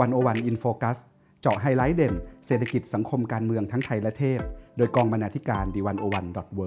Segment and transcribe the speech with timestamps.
[0.00, 0.98] One O One In Focus
[1.40, 2.14] เจาะไฮไลท์เด่น
[2.46, 4.40] เศรษฐกิจสังคมการเมืองทั้งไทยและเทศ
[4.76, 6.66] โดยกองบรรณาธิการ The One O One dot world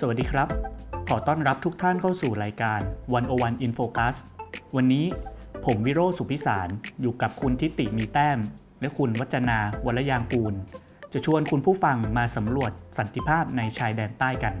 [0.00, 0.48] สวัสดีครับ
[1.08, 2.80] ขอต้อนรับทุกท่านเข้าสู่รายการ
[3.22, 4.16] 101 In Focus
[4.76, 5.04] วันนี้
[5.64, 6.68] ผมวิโรจน์ สุขพิศาล
[7.00, 8.38] อยู่กับคุณธิติมีแต้ม
[8.80, 10.54] และคุณวจนาวรรลยางกูร
[11.12, 14.54] จะชวนคุณผู้ฟังมาสำรวจสันติภาพในชายแดนใต้กัน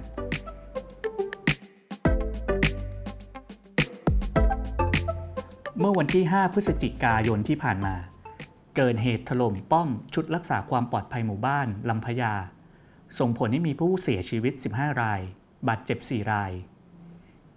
[5.80, 7.94] เมื่อวันที่ 5 พฤศจิกายนที่ผ่านมา
[8.76, 12.34] เกิดเหตุถล่มป้อมชุดรักษาความปลอดภัยหมู่บ้านลำพญา
[13.18, 15.20] ส่งผลให้มีผู้เสียชีวิต 15 ราย
[15.68, 16.52] บาดเจ็บ 4 ราย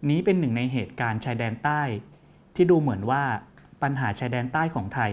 [0.09, 1.81] นี้เป็นหนึ่งในเหตุการณ์ชายแดนใต้
[2.55, 3.23] ที่ดูเหมือนว่า
[3.84, 5.11] ปัญหาชายแดนใต้ของไทย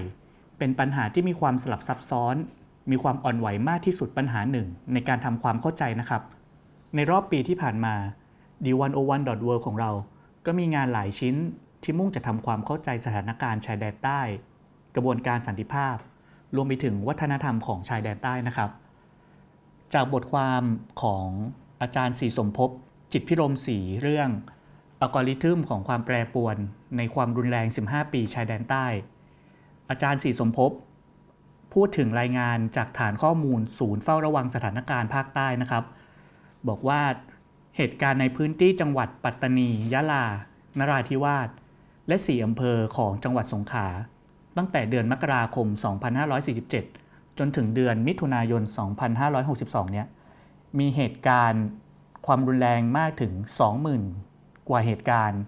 [0.59, 2.37] เป็นปัญหาที่มีความสลับซับซ้อน
[2.91, 6.23] มีความอ่อนไหวมากที่สุดปัญหาหนึ่งในการทำความเข้าใจนะครับ
[6.95, 7.95] ในรอบปีที่ผ่านมา
[8.65, 9.91] D101.world ของเรา
[10.47, 11.37] ก็มีงานหลายชิ้น
[11.83, 14.21] ที่มุ่งจะทำความเข้าใจสถานการณ์ชายแดนใต้
[14.95, 15.97] กระบวนการสันติภาพ
[16.57, 18.71] รวมไปถึงวัฒนธรรมของชายแดนใต้นะครับ
[19.95, 20.63] จากบทความ
[21.03, 21.27] ของ
[21.81, 22.71] อาจารย์สีสมภพ
[23.13, 24.29] จิตพิรมศรีเรื่อง
[25.01, 26.57] อัลกอริทึมของความแปรปรวน
[26.97, 28.87] ในความรุนแรง 15 ปีชายแดนใต้
[29.91, 30.73] อาจารย์สีสมภพ
[31.75, 35.85] พูดถึงรายงานจากฐานข้อมูลศูนย์เฝ้าระวังสถานการณ์ภาคใต้นะครับ
[36.69, 37.03] บอกว่า
[37.77, 40.25] เหตุการณ์ในพื้นที่จังหวัดปัตตานี ยะลา
[40.79, 41.49] นราธิวาส
[42.09, 43.89] และสี่อำเภอของจังหวัดสงขลา
[44.57, 45.67] ตั้งแต่เดือนมกราคม
[46.53, 48.63] 2547 จนถึงเดือนมิถุนายน
[49.27, 50.07] 2562 เนี่ย
[50.79, 51.65] มีเหตุการณ์
[52.27, 53.33] ความรุนแรงมากถึง
[54.01, 55.41] 20,000 กว่าเหตุการณ์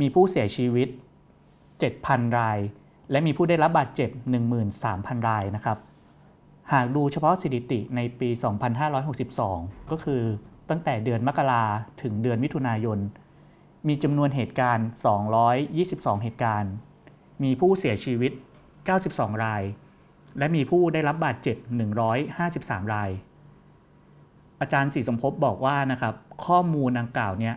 [0.00, 0.88] มีผู้เสียชีวิต
[1.62, 2.58] 7,000 ราย
[3.10, 4.10] และมีผู้ได้รับบาดเจ็บ
[4.68, 5.78] 13,000 รายนะครับ
[6.72, 8.28] หากดูเฉพาะสถิติในปี
[9.10, 10.22] 2562 ก็คือ
[10.70, 11.64] ตั้งแต่เดือนมกรา
[12.02, 12.98] ถึงเดือนมิถุนายน
[13.86, 14.86] มีจำนวนเหตุการณ์
[15.54, 16.72] 222 เหตุการณ์
[17.42, 18.32] มีผู้เสียชีวิต
[18.88, 19.62] 92 ราย
[20.38, 21.56] และมีผู้ได้รับบาดเจ็บ
[22.24, 23.10] 153 ราย
[24.60, 26.14] อาจารย์ศรีสมภพบอกว่านะครับ
[26.46, 27.54] ข้อมูลดังกล่าวเนี่ย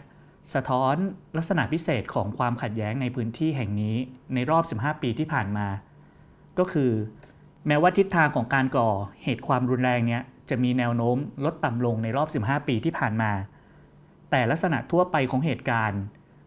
[0.54, 0.96] สะท้อน
[1.38, 3.96] ลักษณะพิเศษของความขัดแย้งในพื้นที่แห่งนี้
[4.34, 5.68] ในรอบ 15 ปีที่ผ่านมา
[6.60, 6.92] ก็คือ
[7.68, 8.90] แม้ว่าทิศทางของการก่อ
[9.24, 13.32] เหตุความรุนแรงเนี้ยจะมีแนวโน้มลดต่ำลงในรอบ 15 ปีที่ผ่านมา
[14.32, 16.02] แต่ลักษณะทั่วไปของเหตุการณ์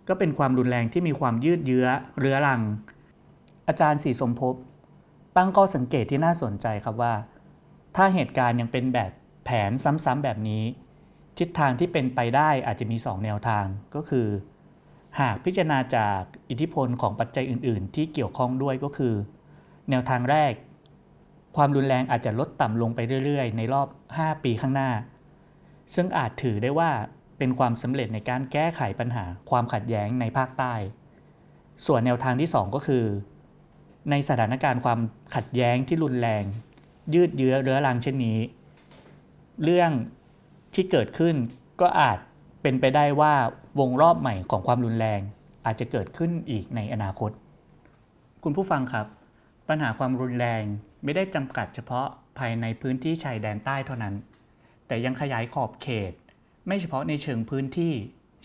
[0.09, 1.87] ก็เป็นความรุนแรงที่มีความยืดเยื้อ
[2.19, 2.63] เรื้อรัง
[3.69, 4.55] อาจารย์สีสมภพ
[5.37, 7.15] ตั้งข้อสังเกตที่น่าสนใจครับว่า
[7.97, 9.11] ถ้าเหตุการณ์ยังเป็นแบบ
[9.45, 10.63] แผนซ้ำๆแบบนี้
[11.39, 14.29] ทิศทางที่เป็นไปได้อาจจะมี 2 แนวทางก็คือ
[15.21, 19.15] หากพิจารณาจากอิทธิพลของปัจจัยอื่น ๆ ที่เกี่ยวข้องด้วยก็คือ
[19.91, 20.53] แนวทางแรก
[21.57, 24.91] ความรุนแรงอาจจะลดต่ำลงไปเรื่อย ๆ ในรอบ 5 ปีข้างหน้า
[25.95, 26.91] ซึ่งอาจถือได้ว่า
[27.39, 30.75] เป็นความสำเร็จในการแก้ไขปัญหาความขัดแย้งในภาคใต้
[31.87, 33.05] ส่วนแนวทางที่ 2 ก็คือ
[34.11, 35.01] ในสถานการณ์ความ
[35.35, 36.45] ขัดแย้งที่รุนแรง
[37.15, 38.39] ยืดเยื้อเรื้อรังเช่นนี้
[39.65, 39.91] เรื่อง
[40.75, 41.35] ที่เกิดขึ้น
[41.81, 42.19] ก็อาจ
[42.63, 43.35] เป็นไปได้ว่า
[43.81, 45.21] วงรอบใหม่ของความรุนแรง
[45.67, 47.31] อาจจะเกิดขึ้นอีกในอนาคต
[48.43, 49.07] คุณผู้ฟังครับ
[49.69, 50.63] ปัญหาความรุนแรง
[51.05, 52.07] ไม่ได้จำกัดเฉพาะ
[52.39, 54.15] ภายในพื้นที่ชายแดนใต้เท่านั้น
[54.87, 56.13] แต่ยังขยายขอบเขต
[56.67, 57.95] ไม่เฉพาะในเชิงพื้นที่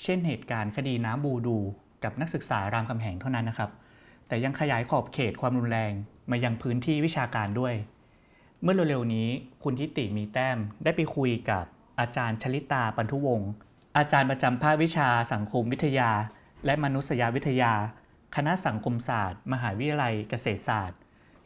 [0.04, 1.58] เช่นเหตุการณ์คดีน้ำบูดู
[2.04, 3.72] กับนักศึกษารามคำแหงเท่านั้นนะครับ
[4.28, 5.94] แต่ยังขยายขอบเขตความรุนแรง
[6.32, 7.76] มายังพื้นที่วิชาการด้วย
[8.62, 9.28] เมื่อเร็วๆนี้
[9.64, 11.66] คุณทิติมีแต้มได้ไปคุยกับ
[12.00, 13.50] อาจารย์ชลิตาปันทุวงศ์
[13.98, 16.12] อาจารย์ประจำภาควิชาสังคมวิทยา
[16.66, 17.74] และมนุษยวิทยา
[18.36, 21.00] คณะสังคมศาสตร์ มหาวิทยาลัยเกษตรศาสตร์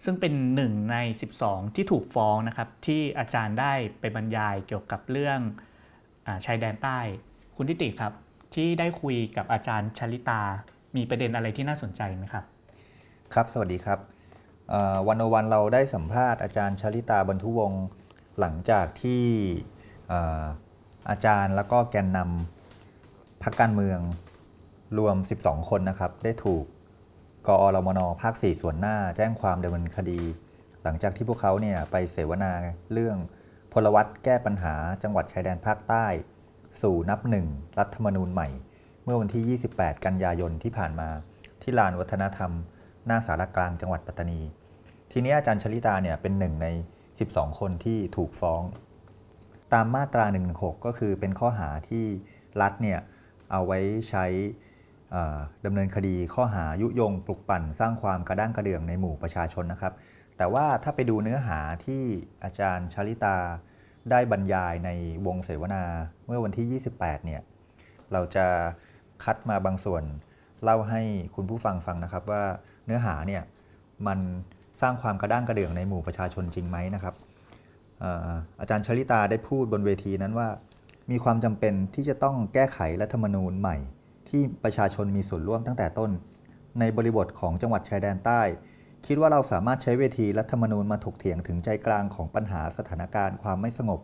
[0.03, 0.97] ซึ่งเป็นหนึ่งใน
[1.38, 5.40] 12 ที่ถูกฟ้องนะครับที่อาจารย์ได้ไปบรรยายเกี่ยวกับเรื่อง
[6.45, 7.00] ชายแดนใต้
[7.56, 8.13] คุณทิติครับ
[8.56, 10.41] ที่ได้คุยกับอาจารย์ชลิตา
[10.95, 12.44] มีประเด็นอะไรที่น่าสนใจไหมครับ
[13.34, 14.00] ครับ สวัสดีครับ
[15.07, 17.84] วันอวันเราได้สัมภาษณ์อาจารย์ชลิตาบรรทุวงศ์
[18.39, 19.23] หลังจากที่
[21.09, 24.00] อาจารย์แล้วก็แกนนำพักการเมือง
[24.97, 26.66] รวม 12 คนนะครับ ได้ถูก
[27.47, 30.19] กอรมนภาค 4 ส่วนหน้า แจ้งความดำเนินคดี
[30.84, 32.52] หลังจากที่พวกเขาเนี่ยไปเสวนา
[32.93, 33.17] เรื่อง
[33.73, 36.05] พลวัตแก้ปัญหาจังหวัดชายแดนภาคใต้
[36.81, 37.47] สู่นับหนึ่ง
[37.79, 38.47] รัฐธรรมนูญใหม่
[39.03, 41.09] เมื่อวันที่ 28 กันยายนที่ผ่านมา
[41.61, 42.52] ที่ลานวัฒนธรรม
[43.05, 44.41] หน้าสารกลางจังหวัดปัตตานี
[45.11, 46.67] ทีนี้อาจารย์ชลิตาเนี่ยเป็นหนึ่งใน
[47.14, 48.61] 12 คนที่ถูกฟ้อง
[49.73, 50.41] ตามมาตรา1นึ
[50.85, 52.05] ก็คือเป็นข้อหาที่
[52.61, 52.99] รัฐเนี่ย
[53.52, 53.79] เอาไว้
[54.09, 54.26] ใช้
[55.66, 59.93] ดำเนินคดีข้อหายุยงปลุกปั่น สร้างความกระด้างกระเดื่องในหมู่ประชาชนนะครับ
[60.43, 62.03] แต่ว่าถ้าไปดูเนื้อหาที่
[62.43, 63.37] อาจารย์ชาลิตา
[64.11, 64.90] ได้บรรยายใน
[65.25, 65.84] วงเสวนา
[66.25, 67.41] เมื่อวันที่ 28 เนี่ย
[68.13, 68.45] เราจะ
[69.23, 70.03] คัดมาบางส่วน
[70.63, 71.01] เล่าให้
[71.35, 72.43] คุณผู้ฟังฟังนะครับว่า
[72.85, 73.43] เนื้อหาเนี่ย
[74.07, 74.19] มัน
[74.81, 77.16] สร้างความกระด้างกระเดื่องในหมู่ประชาชนจริงไหมนะครับ
[77.99, 78.11] เอ่
[78.59, 80.47] อาจารย์ชลิตาได้พูดบนเวทีนั้นว่า
[81.11, 83.78] มีความจำเป็นที่จะต้องแก้ไขรัฐธรรมนูญใหม่
[84.29, 86.11] ที่ประชาชนมีส่วนร่วมตั้งแต่ต้น
[86.79, 88.41] ในบริบทของจังหวัดชายแดนใต้
[89.05, 94.00] คิดว่าเราสามารถใช้เวทีรัฐธรรมนูญมาถกเถียงถึงใจกลางของปัญหาสถานการณ์ความไม่สงบ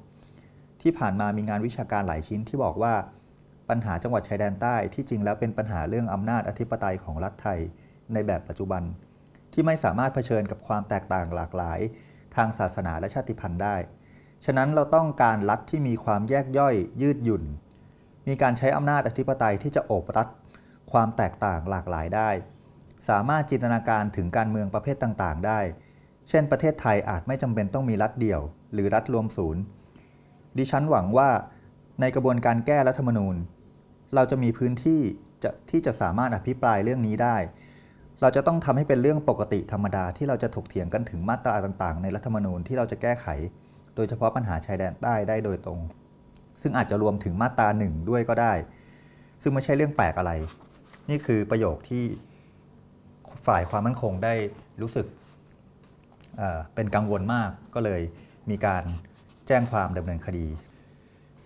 [0.82, 2.94] ที่ผ่านมามีงานวิชาการหลายชิ้นที่บอกว่า
[3.70, 7.60] ปัญหาจังหวัดชายแดนใต้ที่จริงแล้วเป็นปัญหาเรื่องอำนาจอธิปไตยของรัฐไทย
[8.14, 8.84] ในแบบปัจจุบัน
[9.54, 11.80] ที่ไม่สามารถเผชิญกับความแตกต่างหลากหลาย
[12.36, 13.76] ทางศาสนาและชาติพันธุ์ได้
[14.46, 17.44] ฉะนั้นเราต้องการรัฐที่มีความแยกย่อยยืดหยุ่น
[18.28, 20.28] มีการใช้อำนาจอธิปไตยที่จะโอบรัด
[20.92, 22.30] ความแตกต่างหลากหลายได้
[23.08, 25.60] สามารถจินตนาการถึงการเมืองประเภทต่างๆ ได้
[26.30, 28.42] เช่น ประเทศไทยอาจไม่จำเป็นต้องมีรัฐเดี่ยว
[28.74, 29.62] หรือรัฐรวมศูนย์
[30.58, 31.30] ดิฉันหวังว่า
[32.02, 33.36] ในกระบวนการแก้รัฐธรรมนูญ
[34.16, 35.02] เราจะมีพื้นที่
[35.44, 37.36] จะที่จะสามารถอภิปรายเรื่องนี้ได้
[38.22, 43.28] เราจะต้องทำให้เป็นเรื่องปกติธรรมดาที่เราจะถกเถียงกันถึงมาตราต่างๆ ในรัฐธรรมนูญที่เราจะแก้ไข
[43.96, 45.80] โดยเฉพาะปัญหาชายแดนใต้ได้โดยตรง
[46.62, 48.54] ซึ่งอาจจะรวมถึงมาตราหนึ่งด้วยก็ได้
[49.42, 50.34] ซึ่งไม่ใช่เรื่องแปลกอะไร
[51.10, 52.04] นี่คือประโยคที่
[53.48, 54.34] ฝ่ายความมั่นคงได้
[54.82, 55.08] รู้สึก
[56.38, 58.02] เเป็นกังวลมากก็เลย
[58.50, 58.84] มีการ
[59.48, 60.48] แจ้งความดำเนินคดี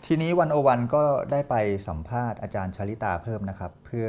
[0.06, 1.56] ทีนี้วันโอวันก็ได้ไป
[1.88, 4.08] สัมภาษณ์อาจารย์ชลิตาเพิ่มนะครับ เพื่อ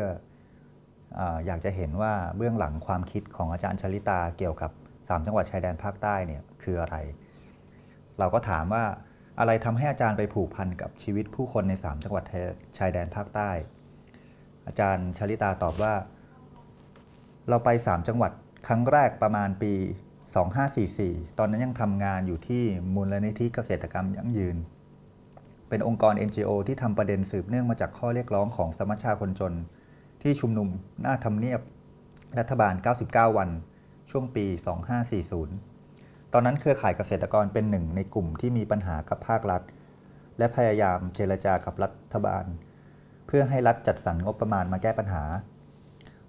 [1.18, 6.96] ออยากจะเห็นว่าเบื้องหลังความคิดของอาจารย์ชลิตาเกี่ยวกับ 3 จังหวัดชายแดนภาคใต้เนี่ยคืออะไร
[8.18, 8.84] เราก็ถามว่า
[9.38, 12.24] อะไรทำให้อาจารย์ไปผูกพันกับชีวิตผู้คนใน 3 จังหวัด
[12.78, 13.50] ชายแดนภาคใต้
[14.66, 15.94] อาจารย์ชลิตาตอบว่า
[17.48, 18.32] เราไป 3 จังหวัด
[18.66, 19.72] ครั้งแรกประมาณปี
[20.56, 22.62] 2544 ตอนนั้นยังทำงานอยู่ที่
[22.94, 24.56] มูลนิธิเกษตรกรรมยั่งยืน
[25.68, 29.54] เป็นองค์กร NGO ที่ทำประเด็นสืบเนื่องมาจากข้อเรียกร้องของสมัชชาคนจน
[30.22, 30.68] ที่ชุมนุม
[31.00, 31.60] หน้าทำเนียบ
[32.38, 32.74] รัฐบาล
[33.06, 33.50] 99 วัน
[34.10, 34.46] ช่วงปี
[35.38, 39.62] 2540 ตอนนั้นเครือข่ายเกษตรกรเป็นหนึ่งในกลุ่มที่มีปัญหากับภาครัฐ
[40.38, 42.44] และพยายามเจรจากับรัฐบาล
[43.26, 45.24] เพื่อให้รัฐจัดสรรงบประมาณมาแก้ปัญหา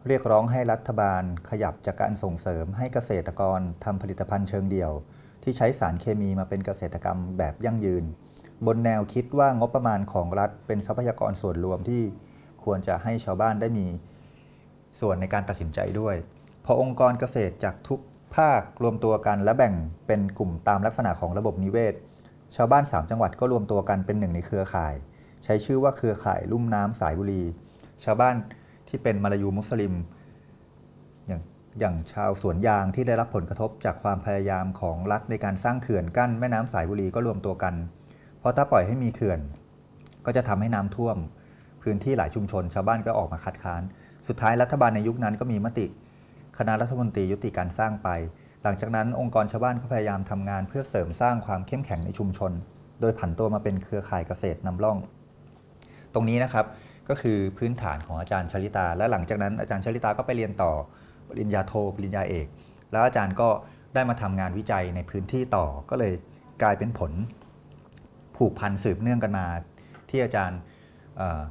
[0.10, 4.92] เรียกร้องให้รัฐบาลขยับจากการส่งเสริมให้เกษตรกรทำผลิตภัณฑ์เชิงเดี่ยว
[5.44, 8.04] ที่ใช้สารเคมีมาเป็นเกษตรกรรมแบบยั่งยืน
[8.66, 12.04] บนแนวคิดว่างบประมาณของรัฐเป็นทรัพยากรส่วนรวมที่
[12.64, 13.88] ควรจะให้ชาวบ้านได้มี
[15.00, 16.16] ส่วนในการตัดสินใจด้วย
[16.66, 18.00] พอองค์กรเกษตรจากทุก
[18.36, 19.74] ภาครวมตัวกันและแบ่ง
[20.08, 21.94] เป็นกลุ่มตามลักษณะของระบบนิเวศ
[22.56, 24.94] ชาวบ้าน 3 จังหวัดก็รวมตัวกันเป็นหนึ่งในเครือข่าย
[25.44, 27.44] ใช้ชื่อว่าเครือข่ายลุ่มน้ำสายบุรี
[28.06, 28.36] ชาวบ้าน
[28.96, 29.94] ที่เป็นมาลายูมุสลิม
[31.28, 31.42] อย่าง
[31.80, 37.76] อย่างชาวสวนยางที่ได้รับผลกระทบจากความพยายามของรัฐในการสร้างเขื่อนกั้นแม่น้ำสายบุรีก็รวมตัวกัน
[38.40, 39.40] เพราะถ้าปล่อยให้มีเขื่อน
[40.26, 41.18] ก็จะทำให้น้ำท่วม
[41.82, 43.82] พื้นที่หลายชุมชน ชาวบ้านก็ออกมาคัดค้าน
[44.28, 45.86] สุดท้ายรัฐบาลในยุคนั้นก็มีมติ
[46.58, 48.10] คณะรัฐมนตรียุติการสร้างไป
[48.64, 52.52] หลังจากนั้นองค์กรชาวบ้านก็พยายามทำงานเพื่อเสริมสร้างความเข้มแข็งในชุมชน
[53.02, 54.98] โดยผันตัวมาเป็นเครือข่ายเกษตรนำร่อง
[56.14, 56.66] ตรงนี้นะครับ
[57.10, 60.72] ก็คือพื้นฐานของอาจารย์ชลิตา และหลังจากนั้นอาจารย์ชลิตาก็ไปเรียนต่อ
[61.30, 62.48] ปริญญาโทปริญญาเอก
[62.92, 63.50] แล้วอาจารย์ก็
[63.94, 66.14] ได้มาทำงานวิจัยในพื้นที่ต่อก็เลย
[66.62, 67.12] กลายเป็นผล
[68.38, 69.46] ผูกพันสืบเนื่องกันมา
[70.10, 70.60] ที่อาจารย์
[71.18, 71.42] เอ่อ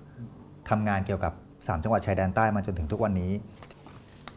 [0.70, 3.32] ทำงานเกี่ยวกับ 3 จังหวัดชายแดนใต้มาจนถึงทุกวันนี้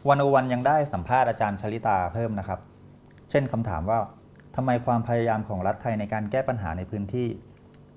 [0.08, 2.60] วันโอวันยังได้สัมภาษณ์อาจารย์ชลิตาเพิ่มนะครับ
[3.30, 3.98] เช่นคำถามว่า
[4.56, 7.28] ทำไมความพยายามของรัฐไทยในการแก้ปัญหาในพื้นที่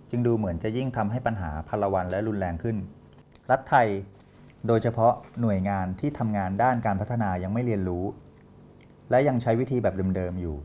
[0.09, 2.77] จึงดูเหมือนจะยิ่งทำให้ปัญหาพลวันและรุนแรงขึ้น
[3.51, 3.88] รัฐไทย
[4.67, 8.05] โดยเฉพาะหน่วยงานที่ทำงานด้านการพัฒนายังไม่เรียนรู้
[9.10, 10.58] และยังใช้วิธีแบบเดิมๆอยู่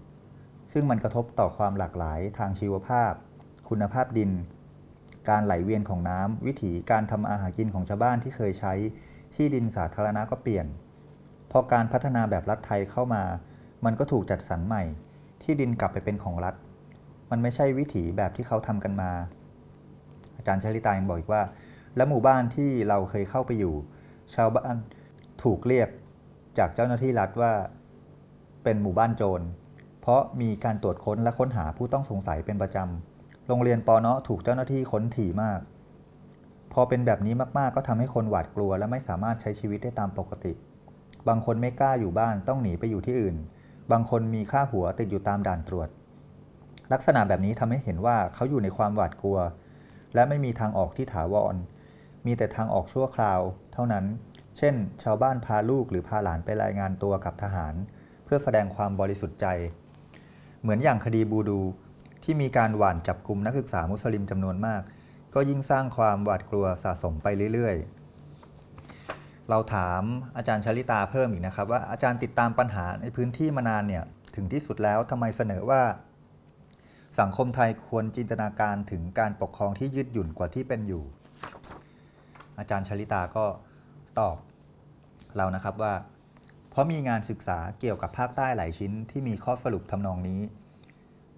[0.73, 3.13] ซึ่งมันกระทบต่อความหลากหลายทางชีวภาพ
[3.69, 4.31] คุณภาพดิน
[5.29, 8.75] การไหลเวียนของน้ำวิถีการทำอาหารกินของชาวบ้านที่เคยใช้
[9.35, 10.67] ที่ดินสาธารณะก็เปลี่ยน
[11.51, 13.23] พอการพัฒนาแบบรัฐไทยเข้ามา
[13.85, 14.83] มันก็ถูกจัดสรรใหม่
[15.43, 16.55] ที่ดินกลับไปเป็นของรัฐ
[17.31, 19.11] มันไม่ใช่วิถีแบบที่เขาทำกันมา
[20.37, 21.43] อาจารย์ชลิตายังบอกอีกว่า
[21.97, 23.75] และหมู่บ้านที่เราเคยเข้าไปอยู่
[24.35, 24.77] ชาวบ้าน
[25.43, 25.89] ถูกเรียก
[26.59, 27.53] จากเจ้าหน้าที่รัฐว่า
[28.65, 29.45] เป็นหมู่บ้านโจร
[30.01, 35.61] เพราะมีการตรวจค้นและค้นหาผู้ต้องสงสัยเป็นประจำ โรงเรียนปอเนาะถูกเจ้าหน้าที่ค้นถี่มาก
[36.73, 40.53] พอเป็นแบบนี้มากๆ ก็ทำให้คนหวาดกลัว และไม่สามารถใช้ชีวิตได้ตามปกติ
[41.29, 43.37] บางคนไม่กล้าอยู่บ้านต้องหนีไปอยู่ที่อื่น
[43.93, 45.89] บางคนมีค่าหัวติดอยู่ตามด่านตรวจ
[46.93, 49.39] ลักษณะแบบนี้ทำให้เห็นว่าเขาอยู่ในความหวาดกลัว
[50.15, 51.55] และไม่มีทางออกที่ถาวร
[52.27, 53.41] มีแต่ทางออกชั่วคราว
[53.73, 54.05] เท่านั้น
[54.59, 57.75] เช่น ชาวบ้านพาลูกหรือพาหลานไปรายงานตัวกับทหาร
[58.25, 59.47] เพื่อแสดงความบริสุทธิ์ใจ
[60.63, 61.61] เหมือนอย่างคดีบูดู
[62.25, 64.83] ที่มีการหว่านจับกลุ่มนักศึกษามุสลิมจำนวนมาก
[65.35, 70.03] ก็ยิ่งสร้างความหวาดกลัวสะสมไปเรื่อยๆ เราถาม
[70.37, 74.05] อาจารย์ชลิตาเพิ่มอีกนะครับว่าอาจารย์ติดตามปัญหาในพื้นที่มานานเนี่ย
[74.37, 75.83] ถึงที่สุดแล้วทำไมเสนอว่า
[77.21, 81.05] สังคมไทยควรจินตนาการถึงการปกครองที่ยืดหยุ่นกว่าที่เป็นอยู่
[82.59, 83.45] อาจารย์ชลิตาก็
[84.21, 84.37] ตอบ
[85.37, 85.95] เรานะครับว่า
[86.71, 90.41] เพราะมีงานศึกษาเกี่ยวกับภาคใต้หลายชิ้นที่มีข้อสรุปทำนองนี้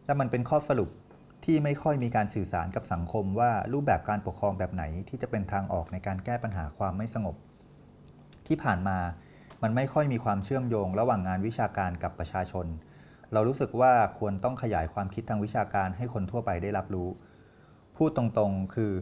[0.06, 0.90] และมันเป็นข้อสรุป
[1.44, 7.36] ที่ไม่ค่อยมีการสื่อสารกับสังคมว่ารูปแบบการปกครองแบบไหนที่จะเป็นทางออกในการแก้ปัญหาความไม่สงบ
[8.46, 8.98] ที่ผ่านมา
[9.62, 12.66] มันไม่ค่อยมีความเชื่อมโยง ระหว่างงานวิชาการกับประชาชน
[13.32, 17.08] เรารู้สึกว่าควรต้องขยายความคิดทางวิชาการให้คนทั่วไปได้รับรู้
[17.96, 18.92] พูดตรงๆ คือ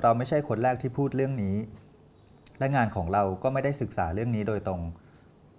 [0.00, 1.56] เราไม่ใช่คนแรกที่พูดเรื่องนี้
[2.58, 4.80] และงานของเราก็ไม่ได้ศึกษาเรื่องนี้โดยตรง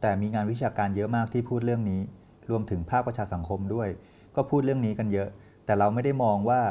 [0.02, 2.02] แต่มีงานวิชาการเยอะมากที่พูดเรื่องนี้
[2.50, 3.90] รวมถึงภาคประชาสังคมด้วย
[4.36, 5.30] ก็พูดเรื่องนี้กันเยอะ
[5.66, 6.62] แต่เราไม่ได้มองว่า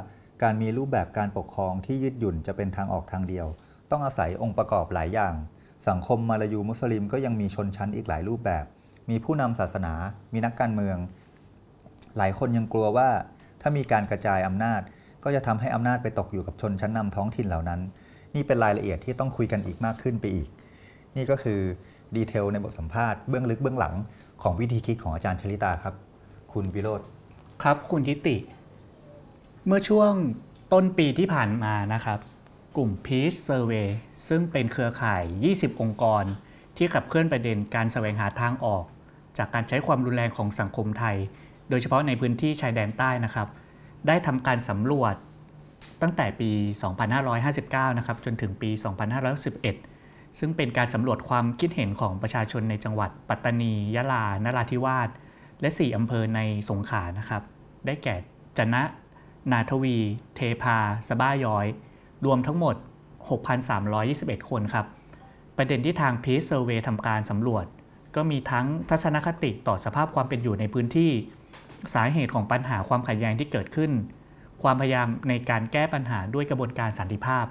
[0.43, 3.47] การมีรูปแบบการปกครองที่ยืดหยุ่นจะเป็นทางออกทางเดียว
[3.91, 5.35] ต้องอาศัยองค์ประกอบหลายอย่าง
[5.89, 8.65] สังคมมาลายูมุสลิมก็ยังมีชนชั้นอีกหลายรูปแบบ
[9.11, 9.95] มีผู้นำศาสนา
[10.33, 10.97] มีนักการเมือง
[12.19, 13.09] หลายคนยังกลัวว่า
[13.61, 14.81] ถ้ามีการกระจายอำนาจ
[15.25, 17.81] ก็จะทำให้อำนาจไปตกอยู่กับชนชั้นนำท้องถิ่นเหล่านั้น
[18.35, 20.49] นี่เป็นรายละเอียดที่ต้องคุยกันอีกมากขึ้นไปอีก
[21.17, 21.61] นี่ก็คือ
[22.17, 23.95] ดีเทลในบทสัมภาษณ์เบื้องลึกเบื้องหลัง
[24.43, 25.95] ของวิธีคิดของอาจารย์ชลิตาครับ
[26.53, 27.01] คุณวิโรธ
[27.63, 28.37] ครับคุณทิติ
[29.67, 30.13] เมื่อช่วง
[30.73, 32.19] ต้นปีที่ผ่านมานะครับ
[32.77, 33.89] กลุ่ม Peace Survey
[34.29, 36.25] ซึ่งเป็นเครือข่าย 20 องค์กร
[36.77, 38.85] ที่ขับเคลื่อนประเด็นการแสวงหาทางออก
[39.39, 41.17] จากการใช้ความรุนแรงของสังคมไทย
[41.71, 43.49] โดยเฉพาะในพื้นที่ชายแดนใต้นะครับ
[44.07, 45.15] ได้ทำการสำรวจ
[46.03, 46.51] ตั้งแต่ปี
[47.25, 48.71] 2559 นะครับ จนถึงปี
[49.55, 55.09] 2511 ซึ่งเป็นการสำรวจความคิดเห็นของประชาชนในจังหวัดปัตตานี ยะลา นราธิวาส
[55.61, 56.41] และ 4 อำเภอใน
[56.71, 57.43] สงขลานะครับ
[57.87, 58.15] ได้แก่
[58.59, 58.83] จนะ
[59.53, 59.97] นาทวี
[60.35, 60.77] เทพา
[61.09, 61.67] สบ้าย้อย
[62.25, 62.75] รวมทั้งหมด
[63.63, 64.87] 6,321 คนครับ
[65.57, 67.65] ประเด็นที่ทาง Peace Survey ทำการสำรวจ
[68.17, 71.13] ก็มีทั้งทัศนคติต่อสภาพความเป็นอยู่ในพื้นที่
[71.95, 73.91] สาเหตุของปัญหาความขัดแย้งที่เกิดขึ้น
[74.63, 77.47] ความพยายามในการแก้ปัญหาด้วยกระบวนการสันติภาพ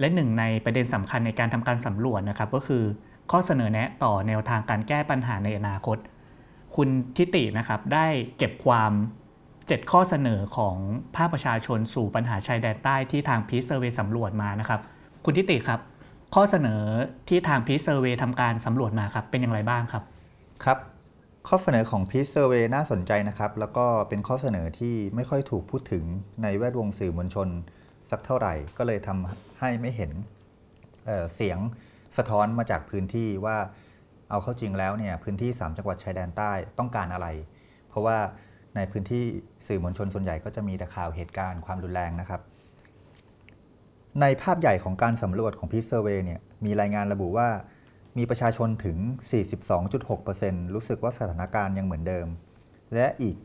[0.00, 2.84] และหนึ่งในประเด็นสำคัญในการทำการสำรวจนะครับ ก็คือ
[3.30, 5.98] ข้อเสนอแนะต่อแนวทางการแก้ปัญหาในอนาคต
[6.76, 8.06] คุณทิตินะครับได้
[8.38, 8.92] เก็บความ
[9.42, 10.76] 7 ข้อเสนอของ
[11.16, 14.80] ภาคประชาชนสู่ปัญหาชายแดนใต้ที่ทาง Peace Survey สำรวจมานะครับ
[15.24, 15.80] คุณทิติครับ
[16.34, 16.82] ข้อเสนอ
[17.28, 20.02] ที่ทาง Peace Survey ทำการสำรวจมาครับเป็นอย่างไรบ้างครับ
[20.64, 20.78] ครับ
[21.48, 26.04] ข้อเสนอของ Peace Survey น่าสนใจนะครับ แล้วก็เป็นข้อเสนอที่ไม่ค่อยถูกพูดถึง
[26.42, 27.48] ในแวดวงสื่อมวลชน
[28.10, 30.12] สักเท่าไหร่ ก็เลยทำให้ไม่เห็น
[31.06, 31.58] เสียง
[32.16, 33.56] สะท้อนมาจากพื้นที่ว่า
[34.30, 37.26] เอาเข้าจริงแล้วเนี่ยพื้นที่ 3 จังหวัดชายแดนใต้ต้องการอะไร
[37.88, 38.18] เพราะว่า
[38.76, 39.24] ในพื้นที่
[39.66, 42.40] สื่อมวลชนส่วนใหญ่ก็จะมีแต่ข่าวเหตุการณ์ความรุนแรงนะครับ
[44.20, 47.48] ในภาพใหญ่ของการสำรวจของ Peace Survey เนี่ยมีรายงานระบุว่า
[48.18, 48.96] มีประชาชนถึง
[50.06, 52.26] 42.6%รู้สึกว่าสถานการณ์ยังเหมือนเดิม
[52.94, 53.36] และอีก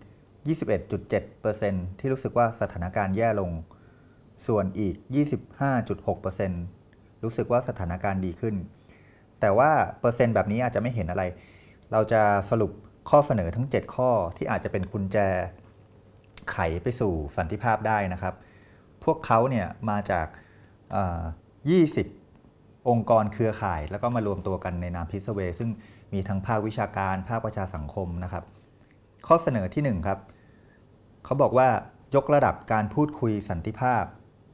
[0.79, 3.51] 21.7%ที่รู้สึกว่าสถานการณ์แย่ลง
[4.47, 4.95] ส่วนอีก
[5.69, 8.55] 25.6%รู้สึกว่าสถานการณ์ดีขึ้น
[9.39, 11.23] แต่ว่าเปอร์เซ็นต์แบบนี้อาจจะไม่เห็นอะไร
[11.91, 12.71] เราจะสรุป
[13.09, 15.17] ข้อเสนอทั้ง 7 ข้อที่อาจจะเป็นกุญแจ
[16.51, 18.35] ไขไปสู่สันติภาพได้นะครับ
[19.03, 20.27] พวกเขาเนี่ยมาจาก
[21.47, 22.16] 20
[22.89, 25.69] องค์กรเครือข่าย แล้วก็มารวมตัวกันในนามพิสเว ซึ่ง
[26.13, 28.43] มีทั้งภาควิชาการ ภาคประชาสังคมนะครับ
[29.27, 30.19] ข้อเสนอที่1ครับ
[31.25, 31.69] เขาบอกว่า
[32.15, 34.03] ยกระดับการพูดคุยสันติภาพ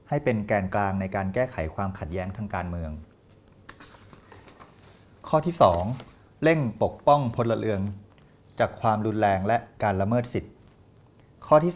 [0.09, 2.91] ให้เป็นแกนกลางในการแก้ไขความขัดแย้งทางการเมือง
[5.27, 5.55] ข้อที่
[5.99, 7.81] 2 เร่งปกป้องพลเรือน
[8.59, 10.53] จากความรุนแรงและการละเมิดสิทธิ์
[11.47, 11.73] ข้อที่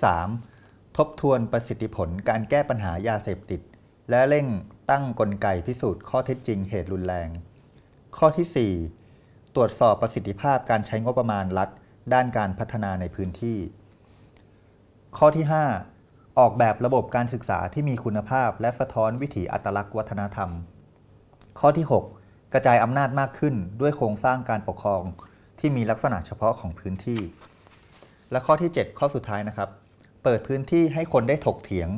[0.48, 3.62] 3 ทบทวนประสิทธิผลการแก้ปัญหายาเสพติด
[4.10, 4.48] และเร่ง
[4.90, 7.30] ตั้งกลไกพิสูจน์ข้อเท็จจริงเหตุรุนแรง
[8.18, 8.72] ข้อที่
[9.14, 11.70] 4 ตรวจสอบประสิทธิภาพการใช้งบประมาณรัฐ
[12.14, 13.58] ด้านการพัฒนาในพื้นที่
[15.18, 15.46] ข้อที่
[15.92, 20.50] 5 ออกแบบระบบการศึกษาที่มีคุณภาพ และสะท้อนวิถีอัตลักษณ์วัฒนธรรม
[21.60, 21.86] ข้อที่
[22.18, 25.04] 6 กระจายอำนาจมากขึ้นด้วยโครงสร้างการปกครอง
[25.60, 27.22] ที่มีลักษณะเฉพาะของพื้นที่
[28.32, 29.70] และข้อที่ 7 ข้อสุดท้ายนะครับ
[30.24, 31.90] เปิดพื้นที่ให้คนได้ถกเถียง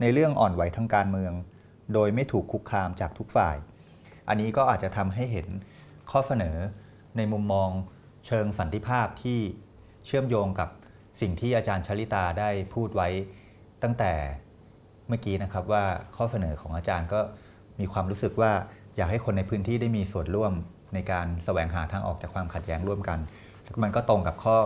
[0.00, 1.32] ในเรื่องอ่อนไหวทางการเมือง
[1.92, 3.56] โดยไม่ถูกคุกคามจากทุกฝ่าย
[4.28, 5.46] อันนี้ก็อาจจะทำให้เห็น
[6.10, 6.56] ข้อเสนอ
[7.16, 7.68] ในมุมมอง
[8.26, 9.38] เชิงสันติภาพที่
[10.06, 10.68] เชื่อมโยงกับ
[11.20, 13.08] สิ่งที่อาจารย์ชลิตาได้พูดไว้
[13.82, 14.12] ตั้งแต่
[15.08, 15.84] เมื่อกี้นะครับว่า
[16.16, 17.20] ข้อเสนอของอาจารย์ก็
[17.80, 18.52] มีความรู้สึกว่า
[18.96, 20.52] อยากให้คนในพื้นที่ได้มีส่วนร่วม
[20.94, 23.18] ในการแสวงหาทางออกจากความขัดแย้งร่วมกัน
[23.82, 24.56] มันก็ตรงกับข้อ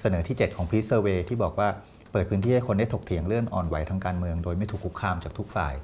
[0.00, 1.68] เสนอที่ 7 ของ Peace Survey ที่บอกว่า
[2.12, 5.74] เปิดพื้นที่ให้คนได้ถกเถียงเรื่องอ่อนไหวทางการเมือง โดยไม่ถูกคุกคามจากทุกฝ่าย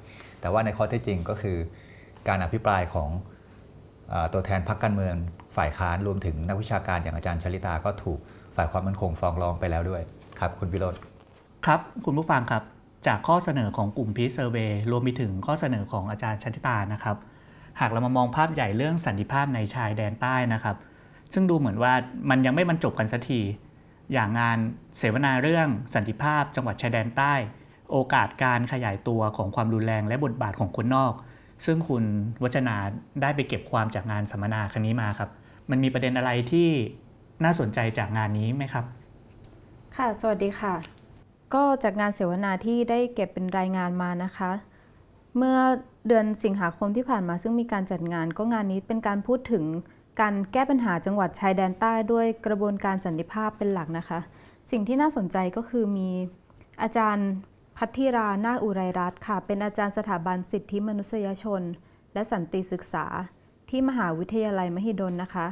[0.43, 1.57] แต่ว่าในข้อเท็จจริงก็คือ
[2.27, 3.09] การอภิปรายของ
[4.33, 5.15] ตัวแทนพรรคการเมือง
[5.57, 8.19] ฝ่ายค้านรวมถึงนักวิชาการอย่างอาจารย์ชลิตาก็ถูก
[8.55, 10.01] ฝ่ายความมั่นคงฟ้องร้องไปแล้วด้วย
[10.39, 10.95] ครับ คุณพิโรธ
[11.65, 12.63] ครับ คุณผู้ฟังครับ
[13.07, 17.17] จากข้อเสนอของกลุ่มพีซเซอร์เวย์รวมไปถึงข้อเสนอของอาจารย์ชลิตานะครับ
[17.79, 20.75] หากเรามามองภาพใหญ่เรื่องสันติภาพในชายแดนใต้นะครับ
[21.33, 21.93] ซึ่งดูเหมือนว่า
[22.29, 23.41] มันยังไม่บรรจบกันสักที
[24.13, 24.57] อย่างงาน
[24.97, 27.33] เสวนาเรื่องสันติภาพจังหวัดชายแดนใต้
[27.91, 31.13] โอกาสการขยายตัวของความรุนแรงและบทบาทของคนนอก
[31.65, 32.03] ซึ่งคุณ
[32.43, 32.75] วัจนา
[33.21, 35.29] ได้ไปเก็บความจากงานสัมมนาครั้งนี้มาครับ
[35.69, 36.69] มันมีประเด็นอะไรที่
[37.43, 38.85] น่าสนใจจากงานนี้ไหมครับ
[39.95, 40.75] ค่ะ สวัสดีค่ะ
[41.53, 44.51] ก็จากงานเสวนาที่ได้เก็บเป็นรายงานมานะคะ
[45.37, 45.57] เมื่อ
[46.07, 49.63] เดือนสิงหาคมที่ผ่านมาซึ่งมีการจัดงานก็งานนี้เป็นการพูดถึง
[50.21, 54.19] การแก้ปัญหาจังหวัดชายแดนใต้ด้วยกระบวนการสันติภาพเป็นหลักนะคะ
[54.71, 56.09] สิ่งที่น่าสนใจก็คือมี
[56.81, 57.29] อาจารย์
[57.77, 61.61] พัทธิรานาอุไรรัตน์ค่ะ เป็นอาจารย์สถาบันสิทธิมนุษยชน
[62.13, 63.05] และสันติศึกษา
[63.69, 65.47] ที่มหาวิทยาลัยมหิดลนะคะ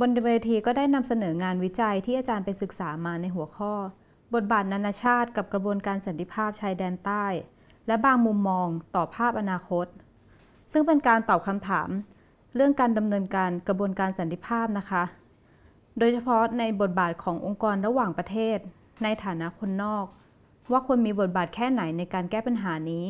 [0.00, 3.74] บนเวทีก็ได้นำเสนองานวิจัยที่อาจารย์ไปศึกษามาในหัวข้อ
[4.34, 7.26] บทบาทนานาชาติกับกระบวนการสันติภาพชายแดนใต้
[7.86, 9.86] และบางมุมมองต่อภาพอนาคต
[10.72, 11.88] ซึ่งเป็นการตอบคำถาม
[12.54, 15.04] เรื่องการดำเนินการกระบวนการสันติภาพนะคะ
[15.98, 18.58] โดยเฉพาะในบทบาทขององค์กรระหว่างประเทศ
[19.02, 20.06] ในฐานะคนนอก
[20.70, 23.06] ว่าควรมีบทบาทแค่ไหนในการแก้ปัญหานี้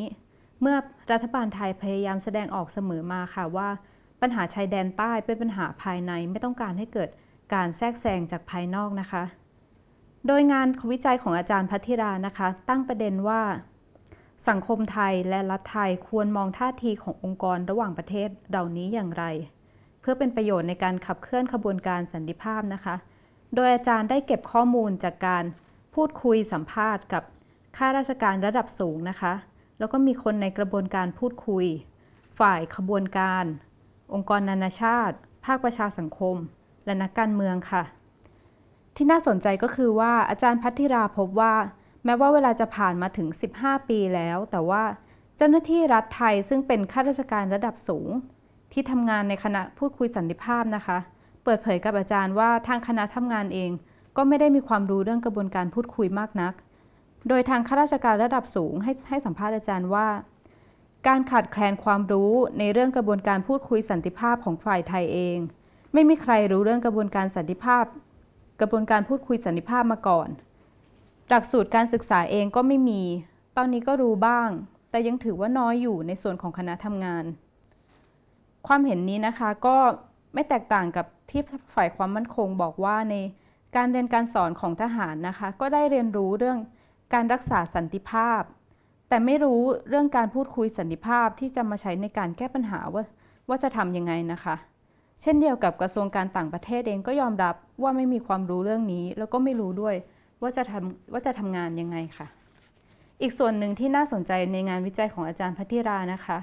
[0.61, 0.77] เมื่อ
[1.11, 3.69] รัฐบาลไทยพยายามแสดงออกเสมอมาค่ะว่า
[4.21, 7.09] ปัญหาชายแดนใต้เป็นปัญหาภายในไม่ต้องการให้เกิด
[7.53, 9.23] การแทรกแซงจากภายนอกนะคะ
[10.27, 13.41] โดยงานวิจัยของอาจารย์พัทธิรานะคะ ตั้งประเด็นว่า
[14.49, 19.23] สังคมไทยและรัฐไทยควรมองท่าทีขององค์กรระหว่างประเทศเหล่านี้อย่างไร
[20.01, 22.95] เพื่อเป็นประโยชน์ในการขับเคลื่อนขบวนการสันติภาพนะคะ
[23.55, 25.43] โดยอาจารย์ได้เก็บข้อมูลจากการ
[25.95, 27.23] พูดคุยสัมภาษณ์กับ
[27.77, 29.33] ข้าราชการระดับสูงนะคะ
[29.79, 31.65] แล้วก็มีคนในกระบวนการพูดคุย
[32.39, 33.45] ฝ่ายขบวนการ
[34.13, 35.15] องค์กรนานาชาติ
[35.45, 36.35] ภาคประชาสังคม
[36.85, 37.83] และนักการเมืองค่ะ
[38.95, 41.53] ที่น่าสนใจก็คือว่าอาจารย์พัทธิราพบว่า
[42.05, 43.27] แม้ว่าเวลาจะผ่านมาถึง
[43.59, 44.83] 15 ปีแล้ว แต่ว่า
[45.37, 48.09] เจ้าหน้าที่รัฐไทยซึ่งเป็นข้าราชการระดับสูง
[48.71, 50.97] ที่ทำงานในคณะพูดคุยสันติภาพนะคะ
[51.43, 53.71] เปิดเผยกับอาจารย์ว่าทางคณะทำงานเอง
[54.17, 56.53] ก็ไม่ได้มีความรู้เรื่องกระบวนการพูดคุยมากนัก
[57.27, 60.07] โดยทางข้าราชการระดับสูงให้ให้สัมภาษณ์อาจารย์ว่า
[61.07, 65.37] การขาดแคลนความรู้ในเรื่องกระบวนการพูดคุยสันติภาพของฝ่ายไทยเอง
[65.93, 67.85] ไม่มีใครรู้เรื่องกระบวนการสันติภาพ
[68.59, 70.29] กระบวนการพูดคุยสันติภาพมาก่อน
[71.29, 73.01] หลักสูตรการศึกษาเองก็ไม่มี
[73.57, 74.49] ตอนนี้ก็รู้บ้าง
[74.89, 77.23] แต่ยังถือว่าน้อยอยู่ในส่วนของคณะทำงาน
[78.67, 79.77] ความเห็นนี้นะคะก็
[80.33, 81.41] ไม่แตกต่างกับที่
[81.75, 83.15] ฝ่ายความมั่นคงบอกว่าใน
[83.75, 86.57] การเรียนการสอนของทหารนะคะ ก็ได้เรียนรู้เรื่อง
[87.13, 88.41] การรักษาสันติภาพ
[89.09, 93.03] แต่ไม่รู้เรื่องการพูดคุยสันติภาพที่จะมาใช้ในการแก้ปัญหาว่า
[93.49, 94.55] ว่าจะทำยังไงนะคะ
[95.21, 99.95] เช่นเดียวกับกระทรวงการต่างประเทศเองก็ยอมรับว่าไม่มีความรู้เรื่องนี้ แล้วก็ไม่รู้ด้วย
[100.41, 102.27] ว่าจะทำว่าจะทำงานยังไงค่ะ
[103.21, 106.39] อีกส่วนหนึ่งที่น่าสนใจในงานวิจัยของอาจารย์พัทิรานะคะ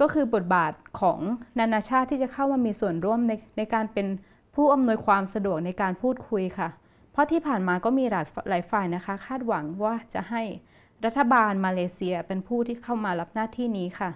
[0.00, 1.18] ก็คือบทบาทของ
[1.58, 4.06] นานาชาติที่จะเข้ามามีส่วนร่วมในในการเป็น
[4.54, 6.68] ผู้อำนวยความสะดวกในการพูดคุยค่ะ
[7.12, 10.42] เพราะที่ผ่านมาก็มีหลายหลายฝ่ายนะคะ คาดหวังว่าจะให้
[11.04, 14.10] รัฐบาลมาเลเซียเป็นผู้ที่เข้ามารับหน้าที่นี้ค่ะ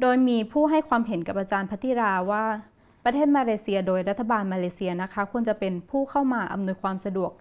[0.00, 2.44] โดยมีผู้ให้ความเห็นกับอาจารย์พัทิราว่า
[3.04, 7.32] ประเทศมาเลเซียโดยรัฐบาลมาเลเซียนะคะควรจะเป็นผู้เข้ามาอำนวยความสะดวก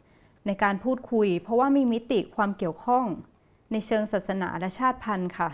[0.45, 3.05] ในการพูดคุย เพราะว่ามีมิติความเกี่ยวข้อง
[3.71, 5.49] ในเชิงศาสนาและชาติพันธุ์ค่ะ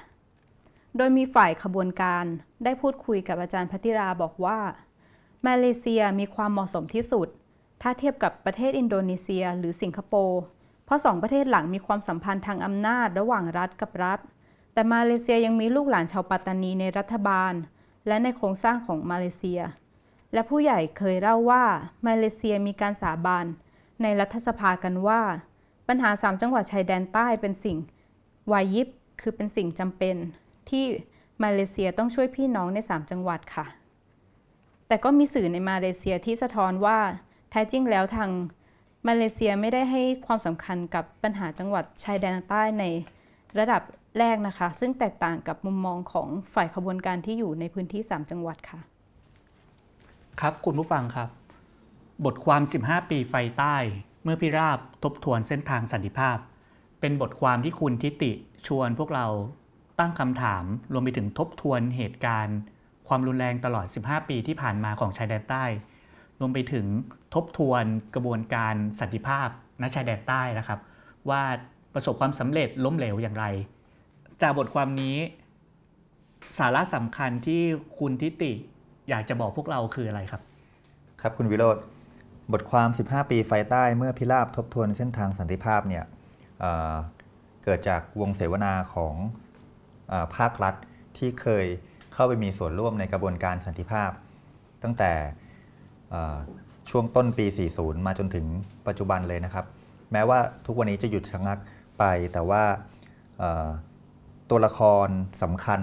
[0.97, 2.25] โดยมีฝ่ายขบวนการ
[2.63, 4.59] ได้พูดคุยกับอาจารย์พัติราบอกว่า
[5.47, 7.27] มาเลเซียมีความเหมาะสมที่สุด
[7.81, 10.41] ถ้าเทียบกับประเทศอินโดนีเซีย หรือสิงคโปร์
[10.85, 14.19] เพราะสองประเทศหลังมีความสัมพันธ์ทางอำนาจระหว่างรัฐกับรัฐ
[14.73, 17.53] แต่มาเลเซียยังมีลูกหลานชาวปัตตานีในรัฐบาล
[18.07, 19.61] และในโครงสร้างของมาเลเซีย
[20.33, 21.63] และผู้ใหญ่เคยเล่าว่า
[22.07, 23.45] มาเลเซียมีการสาบาน
[24.01, 25.21] ในรัฐสภากันว่า
[25.87, 27.77] ปัญหาสามจังหวัดชายแดนใต้เป็นสิ่ง
[28.51, 28.87] วายิบ
[29.21, 30.15] คือเป็นสิ่งจำเป็น
[30.69, 30.85] ที่
[31.43, 33.65] มาเลเซียต้องช่วยพี่น้องใน 3 จังหวัดค่ะ
[34.87, 36.99] แต่ก็มีสื่อในมาเลเซียที่สะท้อนว่า
[37.51, 38.29] แท้จริงแล้วทาง
[39.07, 42.83] มาเลเซียไม่ได้ให้ความสำคัญกับปัญหาจังหวัดชายแดนใต้ใน
[43.59, 43.81] ระดับ
[44.19, 48.79] แรกนะคะ ซึ่งแตกต่างกับมุมมองของฝ่ายขบวนการที่อยู่ในพื้นที่ 3 จังหวัดค่ะ
[50.39, 51.29] ครับคุณผู้ฟังครับ
[52.25, 53.75] บทความ 15 ปีไฟใต้
[54.23, 56.37] เมื่อพิราบทบทวนเส้นทางสันติภาพ
[56.99, 58.31] เป็นบทความที่คุณทิติ
[58.67, 59.27] ชวนพวกเรา
[59.99, 62.57] ตั้งคำถามรวมไปถึงทบทวนเหตุการณ์
[63.07, 65.65] ความรุนแรงตลอด 15 ปีที่ผ่านมาของชายแดนใต้
[66.39, 66.85] รวมไปถึง
[67.35, 67.83] ทบทวน
[68.15, 69.47] กระบวนการสันติภาพ
[69.81, 70.79] ณชายแดนใต้นะครับ
[71.29, 71.41] ว่า
[71.93, 73.45] ประสบความสำเร็จล้มเหลวอย่างไร
[74.41, 75.17] จากบทความนี้
[76.57, 77.61] สาระสำคัญที่
[77.99, 78.51] คุณทิติ
[79.09, 80.41] อยากจะบอกพวกเราคืออะไรครับ
[81.21, 81.77] ครับคุณวิโรธ
[82.53, 86.03] บทความ 15 ปีไฟใต้เมื่อพิราบทบทวนเส้นทางสันติภาพเนี่ย
[86.59, 89.15] เเกิดจากวงเสวนาของ
[90.11, 90.75] อภาครัฐ
[91.17, 91.65] ที่เคย
[92.13, 94.11] เข้าไปมีส่วนร่วมในกระบวนการสันติภาพ
[94.83, 95.11] ตั้งแต่
[96.89, 97.45] ช่วงต้นปี
[97.75, 98.45] 40 มาจนถึง
[98.87, 99.65] ปัจจุบันเลยนะครับ
[100.11, 101.57] แม้ว่าทุกวันนี้จะหยุดชะงัก
[101.99, 102.63] ไป แต่ว่า
[104.49, 105.07] ตัวละคร
[105.43, 105.81] สำคัญ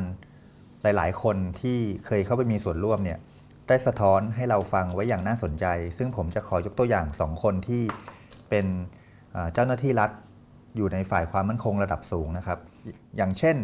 [0.83, 3.19] หลาย ๆ คนที่เคยเข้าไปมีส่วนร่วมเนี่ย
[3.69, 5.67] ได้สะท้อนให้เราฟังไว้อย่างน่าสนใจ
[5.99, 7.83] ซึ่งผมจะขอยกตัวอย่างสองคนที่
[8.49, 8.67] เป็น
[9.55, 10.11] เจ้าหน้าที่รัฐ
[10.77, 12.59] อยู่ในฝ่ายความมั่นคงระดับสูงนะครับ
[13.17, 13.57] อย่างเช่น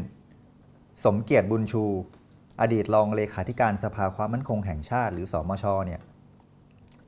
[1.04, 1.84] สมเกียรติบุญชู
[2.60, 6.00] อดีตรองเลขาธิการสภาความมั่นคงแห่งชาติ หรือสอมชเนี่ย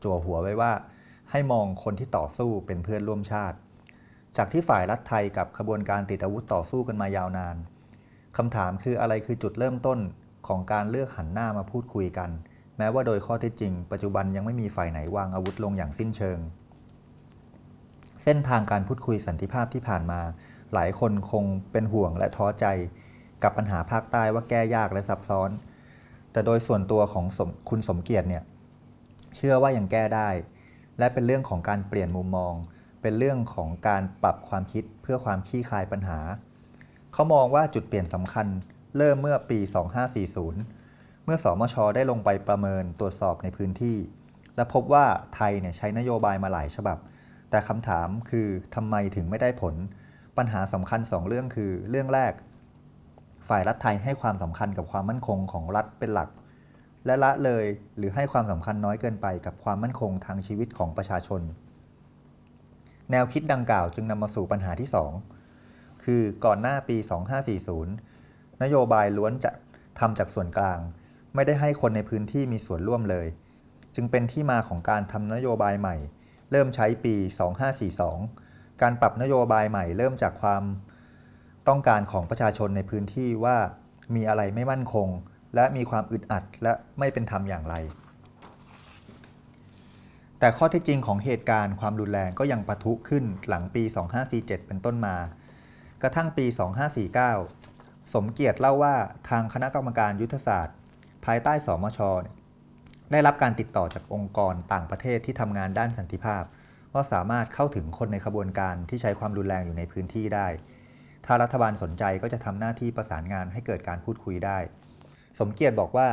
[0.03, 0.73] จั่วหัวไว้ว่า
[1.31, 3.57] ให้มองคนที่ต่อสู้เป็นเพื่อนร่วมชาติ
[4.37, 7.57] จากที่ฝ่ายรัฐไทยกับขบวนการติดอาวุธต่อสู้กันมายาวนาน
[8.37, 9.99] คำถามคืออะไรคือจุดเริ่มต้น
[10.49, 12.31] ของการเลือกหันหน้ามาพูดคุยกัน
[12.79, 16.39] แม้ว่าโดยข้อเท็จจริง ปัจจุบันยังไม่มีฝ่ายไหนวางอาวุธลงอย่างสิ้นเชิง
[18.23, 20.21] เส้นทางการพูดคุยสันติภาพที่ผ่านมา
[20.75, 22.67] หลายคนคงเป็นห่วงและท้อใจ
[23.43, 25.51] กับปัญหาภาคใต้ว่าแก้ยากและซับซ้อน
[26.33, 27.25] แต่โดยส่วนตัวของ
[27.69, 28.43] คุณสมเกียรติเนี่ย
[29.37, 30.31] เชื่อว่ายังแก้ได้
[30.99, 32.55] และเป็นเรื่องของการเปลี่ยนมุมมอง
[33.03, 36.19] เป็นเรื่องของการปรับความคิดเพื่อความคลี่คลายปัญหา
[37.13, 38.47] เขามองว่าจุดเปลี่ยนสำคัญ
[38.97, 39.59] เริ่มเมื่อปี
[40.43, 43.97] 2540 เมื่อสอมช ได้ลงไปประเมินตรวจสอบในพื้นที่
[44.57, 46.99] และพบว่าไทยเนี่ยใช้นโยบายมาหลายฉบับ
[47.51, 49.75] แต่คำถามคือทำไมถึงไม่ได้ผล
[50.37, 52.33] ปัญหาสำคัญ 2 เรื่องคือ เรื่องแรก
[53.49, 56.29] ฝ่ายรัฐไทยให้ความสำคัญกับความมั่นคงของรัฐเป็นหลัก
[57.07, 57.65] และละเลย
[57.97, 61.43] หรือให้ความสำคัญน้อยเกินไปกับความมั่นคงทางชีวิตของประชาชน
[63.11, 64.89] แนวคิดดังกล่าวจึงนำมาสู่ปัญหาที่
[65.47, 66.97] 2 คือก่อนหน้าปี
[67.81, 69.51] 2540 นโยบายล้วนจะ
[69.99, 70.79] ทำจากส่วนกลาง
[71.35, 73.27] ไม่ได้ให้คนในพื้นที่มีส่วนร่วมเลย
[73.95, 75.97] จึงเป็นที่มาของการทำนโยบายใหม่
[76.51, 77.15] เริ่มใช้ปี
[77.99, 80.63] 2542 การปรับนโยบายใหม่เริ่มจากความ
[81.69, 83.57] ต้องการของประชาชนในพื้นที่ว่า
[84.15, 85.09] มีอะไรไม่มั่นคง
[85.55, 87.75] และมีความอึดอัดและไม่เป็นธรรมอย่างไร
[90.39, 93.83] แต่ข้อเท็จจริงของเหตุการณ์ความรุนแรงก็ยังปะทุขึ้นหลังปี
[94.27, 95.17] 2547 เป็นต้นมา
[96.03, 96.47] กระทั่งปี
[97.29, 98.97] 2549 สมเกียรติเล่าว่า
[99.29, 100.77] ทางคณะกรรมการยุทธศาสตร์
[101.25, 102.01] ภายใต้สมช
[103.11, 106.45] ได้รับการติดต่อจากองค์กรต่างประเทศที่ทำงานด้านสันติภาพ
[106.95, 110.47] ว่าสามารถเข้าถึงคนในขบวนการที่ใช้ความรุนแรงอยู่ในพื้นที่ได้
[111.27, 114.59] ถ้ารัฐบาลสนใจก็จะทำหน้าที่ประสานงานให้เกิดการพูดคุยได้
[115.39, 116.09] สมเกียรติบอกว่า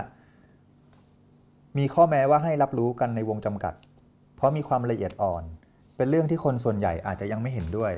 [1.77, 3.73] มีข้อแม้ว่าให้รับรู้กันในวงจำกัด
[4.36, 5.43] เพราะมีความละเอียดอ่อน
[5.95, 7.93] เป็นเรื่องที่คนส่วนใหญ่อาจจะยังไม่เห็นด้วย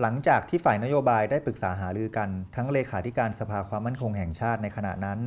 [0.00, 5.18] หลังจากที่ฝ่ายนโยบายได้ปรึกษาหารือกัน ทั้งเลขาธิการสภาความมั่นคงแห่งชาติในขณะนั้น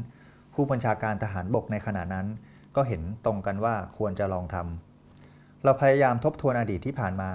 [0.53, 2.27] ผู้บัญชาการทหารบกในขณะนั้น
[2.75, 7.31] ก็เห็นตรงกันว่าควรจะลองทำเราพยายามทบทวนอดีตที่ผ่านมา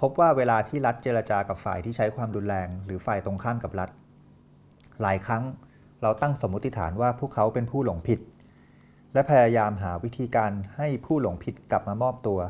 [0.00, 3.90] พบว่าเวลาที่รัฐเจรจากับฝ่ายที่ใช้ความรุนแรง หรือฝ่ายตรงข้ามกับรัฐ
[5.02, 5.42] หลายครั้ง
[6.02, 8.20] เราตั้งสมมติฐานว่าพวกเขาเป็นผู้หลงผิด
[9.12, 12.40] และพยายามหาวิธีการให้ผู้หลงผิดกลับมามอบตัว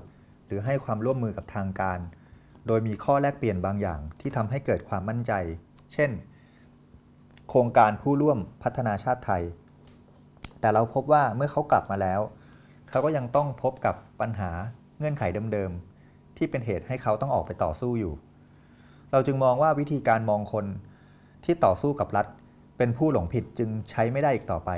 [0.46, 1.98] หรือให้ความร่วมมือกับทางการ
[2.66, 5.32] โดยมีข้อแลกเปลี่ยนบางอย่างที่ทำให้เกิดความมั่นใจ
[5.92, 6.10] เช่น
[7.48, 9.42] โครงการผู้ร่วมพัฒนาชาติไทย
[10.60, 12.20] แต่เราพบว่าเมื่อเขากลับมาแล้ว
[12.88, 14.50] เขาก็ยังต้องพบกับปัญหา
[14.98, 18.14] เงื่อนไขเดิมๆที่เป็นเหตุให้เขาต้องออกไปต่อสู้อยู่
[19.12, 20.66] เราจึงมองว่าวิธีการมองคน
[21.44, 22.26] ที่ต่อสู้กับรัฐ
[22.78, 24.70] เป็นผู้หลงผิดจึงใช้ไม่ได้อีกต่อไป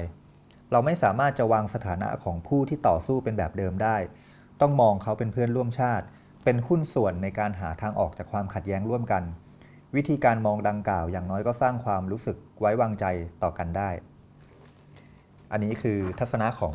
[0.72, 3.96] เราไม่สามารถจะวางสถานะของผู้ที่ต่อสู้เป็นแบบเดิมได้
[4.60, 6.04] ต้องมองเขาเป็นเพื่อนร่วมชาติ
[6.44, 9.22] เป็นหุ้นส่วนในการหาทางออกจากความขัดแย้งร่วมกัน
[9.96, 13.04] วิธีการมองดังกล่าวอย่างน้อยก็สร้างความรู้สึกไว้วางใจ
[13.42, 13.90] ต่อกันได้
[15.52, 16.74] อันนี้คือทัศนะของ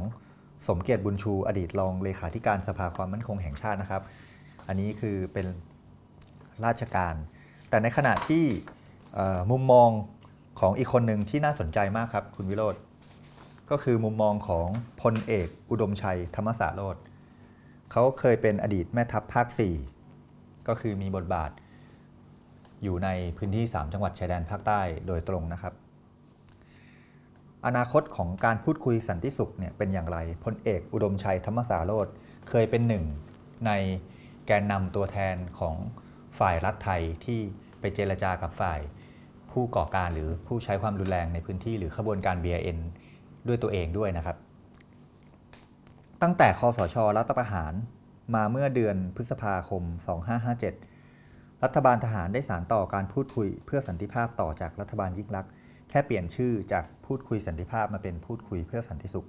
[0.68, 4.02] สมเกียรติบุญชูอดีตรองเลขาธิการสภาความมั่นคงแห่งชาตินะครับ
[4.68, 5.48] อันนี้คือเป็น
[6.66, 7.16] ราชการ
[7.70, 8.46] แต่ในขณะที่
[9.52, 9.90] มุมมอง
[10.60, 12.76] ของอีกคนหนึ่งที่น่าสนใจมากครับ คุณวิโรธ
[13.70, 14.68] ก็คือมุมมองของ
[15.02, 16.98] พลเอกอุดมชัยธรรมศาสตร์โรธ
[17.92, 19.48] เขาเคยเป็นอดีตแม่ทัพภาค
[20.08, 21.52] 4 ก็คือมีบทบาท
[22.84, 25.74] อยู่ในพื้นที่ 3 จังหวัดชายแดนภาคใต้โดยตรงนะครับ
[27.66, 32.08] อนาคตของการพูดคุยสันติสุขเนี่ยเป็นอย่างไรพลเอกอุดมชัยธรรมสาโรธ
[32.50, 33.04] เคยเป็นหนึ่ง
[33.68, 33.72] ใน
[34.48, 35.76] แกนนำตัวแทนของ
[36.40, 37.40] ฝ่ายรัฐไทยที่
[37.80, 38.80] ไปเจรจากับฝ่าย
[39.54, 42.80] ผู้ก่อการหรือผู้ใช้ความรุนแรงในพื้นที่หรือขบวนการ BIN
[43.48, 44.38] ด้วยตัวเองด้วยนะครับ
[46.22, 47.74] ตั้งแต่คอสชรัฐประหาร
[48.36, 49.84] มาเมื่อเดือนพฤษภาคม
[50.54, 55.52] 2557 รัฐบาลทหารได้สารต่อการพูดคุยเพื่อสันติภาพต่อจากรัฐบาลยิ่งลักษณ์
[55.92, 59.28] ค่เปลี่ยนชื่อจากพูดคุยสันติภาพมาเป็นพูดคุยเพื่อสันติสุข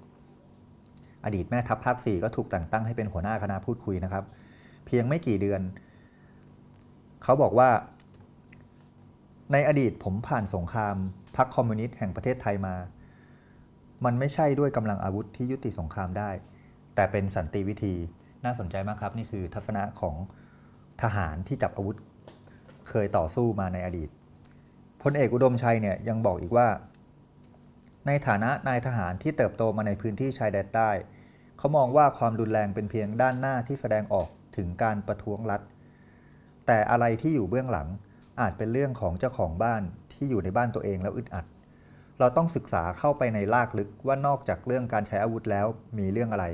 [1.25, 4.23] อดีตแม่ทัพภาค 4 ก็ถูกแต่งตั้งให้เป็นหัวหน้าคณะพูดคุยนะครับ
[4.85, 5.61] เพียงไม่กี่เดือน
[7.23, 7.69] เขาบอกว่า
[9.51, 10.95] ในอดีตผมผ่านสงคราม
[11.35, 12.75] พรรคคอมมิวนิสต์แห่งประเทศไทยมา
[14.05, 16.29] มันไม่ใช่ด้วยกำลังอาวุธที่ยุติสงครามได้
[16.95, 17.95] แต่เป็นสันติวิธี
[18.45, 20.15] น่าสนใจมากครับ นี่คือทัศนะของ
[21.01, 21.97] ทหารที่จับอาวุธ
[22.89, 24.09] เคยต่อสู้มาในอดีต
[25.03, 26.67] พลเอกอุดมชัยเนี่ยยังบอกอีกว่า
[28.07, 30.89] ในฐานะนายทหารที่เติบโตมาในพื้นที่ชายแดนใต้
[31.57, 34.27] เขามองว่าความรุนแรงเป็นเพียงด้านหน้าที่แสดงออก
[34.57, 35.61] ถึงการประท้วงรัฐ
[36.67, 37.87] แต่อะไรที่อยู่เบื้องหลัง
[38.39, 39.81] อาจเป็นเรื่องของเจ้าของบ้าน
[40.13, 41.45] ที่อยู่ในบ้านตัวเองแล้วอึดอัด
[42.19, 45.67] เราต้องศึกษาเข้าไปในลากลึกว่านอกจากเรื่องการใช้อาวุธแล้ว
[45.97, 46.45] มีเรื่องอะไร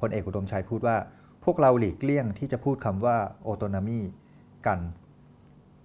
[0.00, 0.96] พลเอกอุดมชัยพูดว่า
[1.44, 4.00] พวกเราหลีกเลี่ยงที่จะพูดคำว่าโอโตนามี
[4.66, 4.80] กัน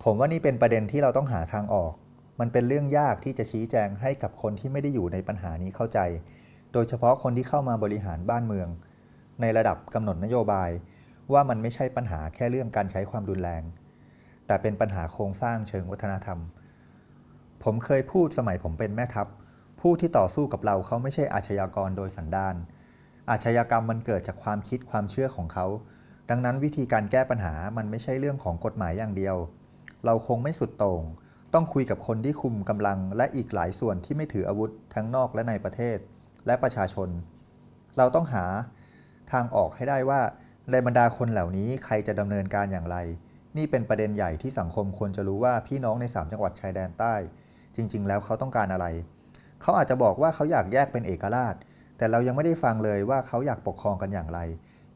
[0.04, 1.94] ผมว่านี่เป็นประเด็นที่เราต้องหาทางออก
[2.40, 6.00] มันเป็นเรื่องยากที่จะชี้แจงให้กับคนที่ไม่ได้อยู่ในปัญหานี้เข้าใจ
[6.74, 8.68] โดยเฉพาะคนที่เข้ามาบริหารบ้านเมือง
[9.42, 10.70] ในระดับกำหนดนโยบาย
[11.32, 13.64] ว่ามันไม่ใช่ปัญหาแค่เรื่องการใช้ความรุนแรง
[14.48, 16.40] แต่เป็นปัญหาโครงสร้างเชิงวัฒนธรรม
[17.64, 19.28] ผมเคยพูดสมัยผมเป็นแม่ทัพ
[19.82, 22.56] ผู้ที่ต่อสู้กับเราเขาไม่ใช่อาชญากรโดยสันดาน
[23.30, 25.66] อาชญากรรมมันเกิดจากความคิดความเชื่อของเขา
[26.30, 29.36] ดังนั้นวิธีการแก้ปัญหามันไม่ใช่เรื่องของกฎหมายอย่างเดียว
[30.06, 31.04] เราคงไม่สุดโต่ง
[31.54, 35.98] ต้องคุยกับคนที่คุมกำลังและอีกหลายส่วนที่ไม่ถืออาวุธทั้งนอกและในประเทศ
[36.46, 37.10] และประชาชน
[37.98, 38.46] เราต้องหา
[39.32, 40.22] ทางออกให้ได้ว่า
[40.72, 42.98] ในบรรดาคนเหล่านี้ใครจะดำเนินการอย่างไร
[43.58, 47.16] นี่เป็นประเด็นใหญ่ที่สังคมควรจะรู้ว่าพี่น้องใน 3 จังหวัดชายแดนใต้
[47.76, 48.88] จริง ๆ แล้วเขาต้องการอะไร
[49.62, 51.56] เขาอาจจะบอกว่าเขาอยากแยกเป็นเอกราช
[51.98, 54.40] แต่เรายังไม่ได้ฟังเลยว่าเขาอยากปกครองกันอย่างไร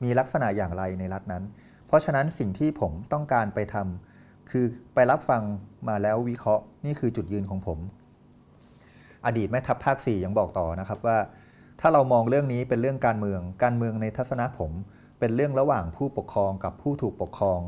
[0.03, 1.43] มีลักษณะอย่างไรในรัฐนั้น
[1.87, 5.41] เพราะฉะนั้นสิ่งที่ผมต้องการไปทำคือไปรับฟัง
[5.89, 7.79] มาแล้ววิเคราะห์นี่คือจุดยืนของผม
[9.25, 11.17] อดีตแม่ทัพภาค4ยังบอกต่อนะครับว่า
[11.79, 14.71] ถ้าเรามองเรื่องนี้เป็นเรื่องการเมือง การเมืองในทัศนะผม
[15.19, 17.59] เป็นเรื่องระหว่างผู้ปกครองกับผู้ถูกปกครอง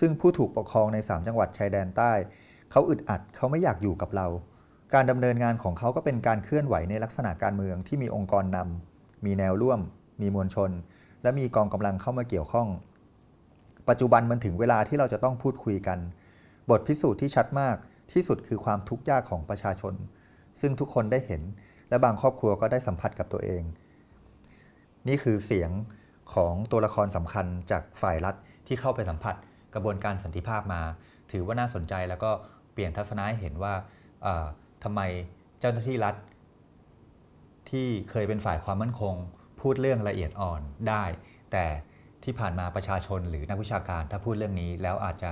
[0.00, 2.12] ซึ่งผู้ถูกปกครองใน 3 จังหวัดชายแดนใต้
[2.70, 4.26] เขาอึดอัดเขาไม่อยากอยู่กับเรา
[4.94, 9.80] การดำเนินงานของเขาก็เป็นการเคลื่อนไหวในลักษณะการเมืองที่มีองค์กรนำมีแนวร่วม
[10.20, 10.70] มีมวลชน
[11.22, 12.68] และมีกองกำลังเข้ามาเกี่ยวข้อง
[13.88, 15.98] ปัจจุบันมันถึงเวลาที่เราจะต้องพูดคุยกัน
[16.70, 17.76] บทพิสูจน์ที่ชัดมาก
[18.12, 19.94] ที่สุดคือความทุกข์ยากของประชาชน
[20.60, 21.42] ซึ่งทุกคนได้เห็น
[21.88, 23.62] และบางครอบครัวก็ได้สัมผัสกับตัวเอง
[25.08, 25.70] นี่คือเสียง
[26.32, 28.34] ของตัวละครสำคัญจากฝ่ายรัฐ
[28.66, 29.34] ที่เข้าไปสัมผัส
[29.74, 30.82] กระบวนการสันติภาพมา
[31.32, 32.30] ถือว่าน่าสนใจแล้วก็
[32.72, 33.74] เปลี่ยนทัศนะให้เห็นว่า
[34.84, 35.00] ทำไม
[35.60, 36.14] เจ้าหน้าที่รัฐ
[37.70, 39.14] ที่เคยเป็นฝ่ายความมั่นคง
[39.60, 41.04] พูดเรื่องละเอียดอ่อนได้
[41.52, 41.64] แต่
[42.24, 45.30] ที่ผ่านมาประชาชนหรือนักวิชาการถ้าพูดเรื่องนี้ แล้วอาจจะ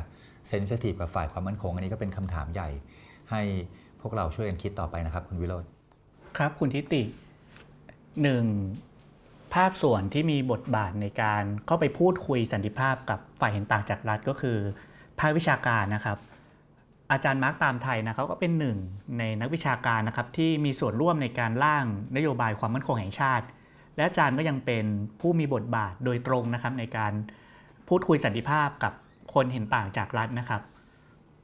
[0.49, 2.69] เซนซิทีฟกับฝ่ายความมั่นคง อันนี้ก็เป็นคำถามใหญ่
[3.31, 3.41] ให้
[4.01, 5.65] พวกเราช่วยกันคิดต่อไปนะครับ คุณวิโรธ
[6.39, 7.03] ครับคุณทิติ
[8.23, 8.45] หนึ่ง
[9.55, 14.59] ภาคส่วนที่มีบทบาทในการเข้าไปพูดคุยสันติภาพกับฝ่ายเห็นต่างจากรัฐก็คือ
[15.19, 16.19] ภาควิชาการนะครับ
[17.13, 18.77] อาจารย์มาร์กตามไทยนะเขาก็เป็นหนึ่ง
[19.19, 21.85] ในนักวิชาการนะครับที่มีส่วนร่วมในการร่าง
[22.17, 23.45] นโยบายความมั่นคงแห่งชาติ
[23.97, 24.85] และอาจารย์ก็ยังเป็น
[25.21, 27.13] ผู้มีบทบาทโดยตรงนะครับในการ
[27.89, 28.93] พูดคุยสันติภาพกับ
[29.35, 30.63] คนเห็นต่างจากรัฐนะครับ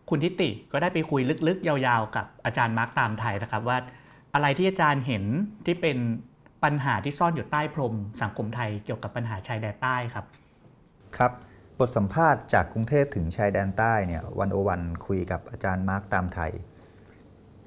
[0.09, 3.79] คุณทิติก็ได้ไปคุยลึกๆ ยาวๆ กับอาจารย์มาร์กตามไทยนะครับว่า
[4.35, 5.25] อะไรที่อาจารย์เห็น
[5.66, 5.97] ที่เป็น
[6.64, 10.25] ปัญหาที่ซ่อนอยู่ใต้พรม สังคมไทยเกี่ยวกับปัญหาชายแดนใต้ครับ
[11.16, 11.33] ครับ
[11.79, 16.53] บทสัมภาษณ์จากกรุงเทพถึงชายแดนใต้เนี่ย One O One คุยกับอาจารย์มารค ตามไท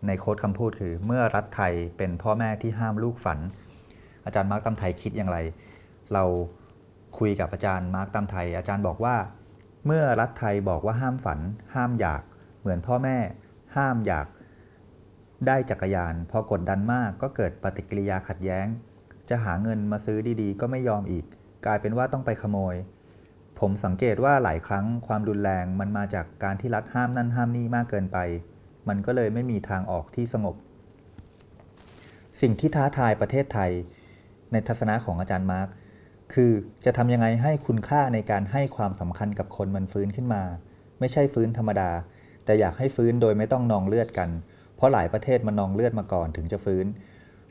[0.07, 3.39] ใน quote คำพูดคือ เมื่อรัฐไทยเป็นพ่อแม่ที่ห้ามลูกฝัน
[4.25, 5.37] อาจารย์มาร์กตามไทยคิดอย่างไร
[6.13, 6.23] เรา
[7.17, 9.15] คุยกับอาจารย์มาร์กตามไทย อาจารย์บอกว่า
[9.85, 11.39] เมื่อรัฐไทยบอกว่าห้ามฝัน
[11.75, 12.21] ห้ามอยาก
[12.59, 13.17] เหมือนพ่อแม่
[13.75, 14.27] ห้ามอยาก
[15.47, 18.67] ได้จักรยาน พอกดดันมากก็เกิดปฏิกิริยาขัดแย้ง
[19.29, 21.25] จะหาเงินมาซื้อดีๆ ก็ไม่ยอมอีก
[21.65, 22.75] กลายเป็นว่าต้องไปขโมย
[23.59, 28.17] ผมสังเกตว่าหลายครั้งความรุนแรงมันมาจากการที่รัฐห้ามนั่นห้ามนี่มากเกินไป
[28.87, 30.55] มันก็เลยไม่มีทางออกที่สงบ
[32.41, 33.71] สิ่งที่ท้าทายประเทศไทย
[34.51, 35.67] ในทัศนะของอาจารย์มาร์ก
[36.33, 36.51] คือ
[36.85, 40.43] จะทำยังไงให้คุณค่าในการให้ความสำคัญกับคนมันฟื้นขึ้นมา
[40.99, 41.91] ไม่ใช่ฟื้นธรรมดา
[42.45, 44.29] แต่อยากให้ฟื้นโดยไม่ต้องนองเลือดกัน
[44.81, 46.85] เพราะหลายประเทศมันนองเลือดมาก่อนถึงจะฟื้น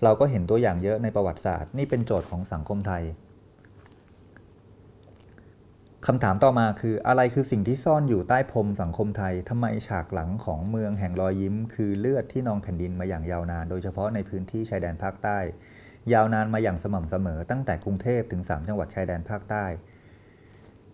[0.03, 3.03] เราก็เห็นตัวอย่างเยอะในประวัติศาสตร์ นี่เป็นโจทย์ของสังคมไทย
[6.07, 15.39] คำถามต่อมาคืออะไรคือสิ่งที่ซ่อนอยู่ใต้พรมสังคมไทยทำไมฉากหลังของเมืองแห่งรอยยิ้ม คือเลือดที่นองแผ่นดินมาอย่างยาวนาน โดยเฉพาะในพื้นที่ชายแดนภาคใต้
[16.13, 19.65] ยาวนานมาอย่างสม่ำเสมอ ตั้งแต่กรุงเทพถึง 3 จังหวัดชายแดนภาคใต้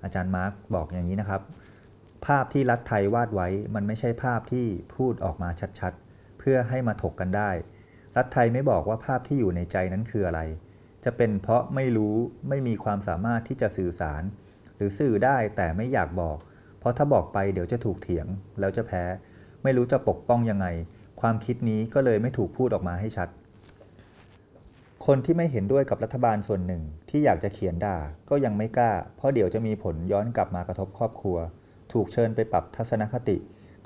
[0.02, 1.42] อาจารย์มาร์กบอกอย่างนี้นะครับ
[2.26, 6.05] ภาพที่รัฐไทยวาดไว้มันไม่ใช่ภาพที่พูดออกมาชัดๆ
[6.48, 7.50] พื่อให้มาถกกันได้
[8.16, 10.40] รัฐไทยไม่บอกว่าภาพที่อยู่ในใจนั้นคืออะไร
[11.04, 12.16] จะเป็นเพราะไม่รู้
[12.48, 14.22] ไม่มีความสามารถที่จะสื่อสาร
[14.76, 16.38] หรือสื่อได้แต่ไม่อยากบอก
[16.78, 18.26] เพราะถ้าบอกไปเดี๋ยวจะถูกเถียง
[18.60, 19.04] แล้วจะแพ้
[19.62, 20.66] ไม่รู้จะปกป้องยังไง
[21.20, 23.28] ความคิดนี้ก็เลยไม่ถูกพูดออกมาให้ชัด
[25.06, 27.98] คนที่ไม่เห็นด้วยกับรัฐบาลส่วนหนึ่งที่อยากจะเขียนด่า
[28.30, 31.36] ก็ยังไม่กล้า เพราะเดี๋ยวจะมีผลย้อนกลับมากระทบครอบครัว
[31.92, 33.36] ถูกเชิญไปปรับทัศนคติ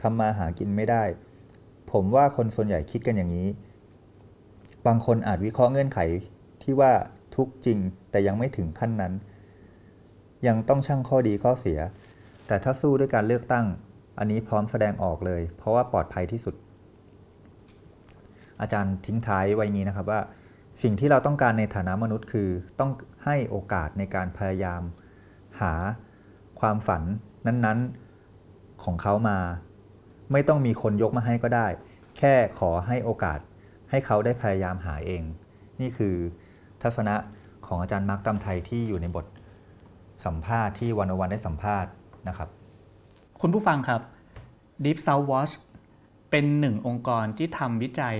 [0.03, 1.05] ทำมาหากินไม่ได้
[1.93, 3.49] ผมว่าคนส่วนใหญ่คิดกันอย่างนี้
[4.87, 5.99] บางคนอาจวิเคราะห์เงื่อนไข
[6.63, 6.93] ที่ว่า
[7.37, 7.79] ทุกจริง
[8.11, 9.13] แต่ยังไม่ถึงขั้นนั้น
[10.47, 11.79] ยังต้องชั่งข้อดีข้อเสีย
[12.47, 13.67] แต่ถ้าสู้ด้วยการเลือกตั้ง
[14.19, 16.55] อันนี้พร้อมแสดงออกเลย เพราะว่าปลอดภัยที่สุด
[18.61, 20.21] อาจารย์ทิ้งท้ายไว้นี้นะครับว่า
[20.83, 22.49] สิ่งที่เราต้องการในฐานะมนุษย์คือ
[22.81, 22.91] ต้อง
[23.25, 24.83] ให้โอกาสในการพยายาม
[25.61, 25.73] หา
[26.61, 27.03] ความฝัน
[27.47, 29.39] นั้นๆของเขามา
[30.33, 31.67] ไม่ต้องมีคนยกมาให้ก็ได้
[32.19, 33.39] แค่ขอให้โอกาส
[33.91, 35.23] ให้เขาได้พยายามหาเอง
[35.81, 36.15] นี่คือ
[36.83, 37.15] ทัศนะ
[37.67, 39.27] ของอาจารย์มาร์กตำไทยที่อยู่ในบท
[40.25, 41.91] สัมภาษณ์ที่วันวันได้สัมภาษณ์
[42.29, 42.49] นะครับ
[43.41, 44.01] คุณผู้ฟังครับ
[44.85, 45.53] Deep South Watch
[46.31, 48.17] เป็นหนึ่งองค์กรที่ทำวิจัย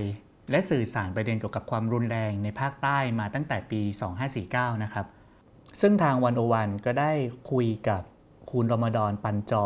[0.51, 3.81] และสื่อสารประเด็นเกี่ยวกับความรุนแรงในภาคใต้มาตั้งแต่ปี
[4.31, 5.05] 2549 นะครับ
[5.81, 7.11] ซึ่งทางวันโอวันก็ได้
[7.51, 8.01] คุยกับ
[8.51, 9.65] คุณรมดอนปันจอ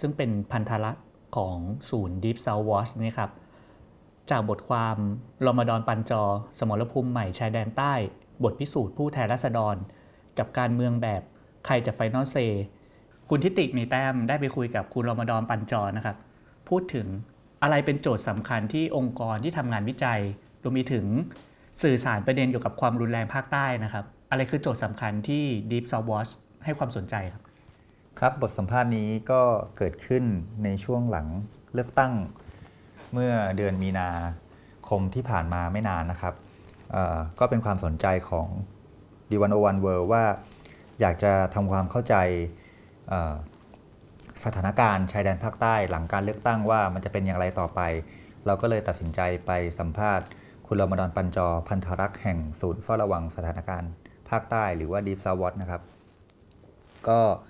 [0.00, 1.04] ซึ่งเป็นพันธรักษ์
[1.36, 1.56] ของ
[1.90, 3.30] ศูนย์ Deep South Watch นี่ครับ
[4.30, 4.96] จากบทความ
[5.46, 6.22] รมดอนปันจอ
[6.58, 7.94] สมรภูมิใหม่ชายแดนใต้
[8.44, 9.76] บทพิสูจน์ผู้แทนราษฎร
[10.38, 11.22] กับการเมืองแบบ
[11.66, 12.36] ใครจะไฟนอลเซ
[13.28, 16.16] คุณทิติมีแต้มได้ไปคุยกับคุณรมดอนปันจอนะครับ
[16.68, 17.06] พูดถึง
[17.62, 20.20] อะไรเป็นโจทย์สำคัญที่องค์กรที่ทำงานวิจัย
[20.62, 21.06] รวมไปถึง
[21.82, 26.30] สื่อสารประเด็นเกี่ยวกับความรุนแรงภาคใต้นะครับ อะไรคือโจทย์สำคัญที่ Deep South Watch
[26.64, 27.42] ให้ความสนใจครับ
[28.24, 29.42] ครับบทสัมภาษณ์นี้ก็
[29.76, 30.24] เกิดขึ้น
[30.64, 31.26] ในช่วงหลัง
[31.74, 32.12] เลือกตั้ง
[33.12, 34.08] เมื่อเดือนมีนา
[34.88, 36.34] คมที่ผ่านมาไม่นานนะครับ
[37.38, 38.48] ก็เป็นความสนใจของ
[39.30, 40.24] d 1 0 1 World ว่า
[41.00, 42.14] อยากจะทำความเข้าใจ
[44.44, 47.80] สถานการณ์ชายแดนภาคใต้หลังการเลือกตั้งว่ามันจะเป็นอย่างไรต่อไป
[48.46, 50.26] เราก็เลยตัดสินใจไปสัมภาษณ์
[50.66, 53.90] คุณรมดอนปัญจอพันธรักษ์แห่งศูนย์เฝ้าระวังสถานการณ์
[54.30, 55.82] ภาคใต้ หรือว่า Deep South Watch นะครับ
[57.08, 57.20] ก็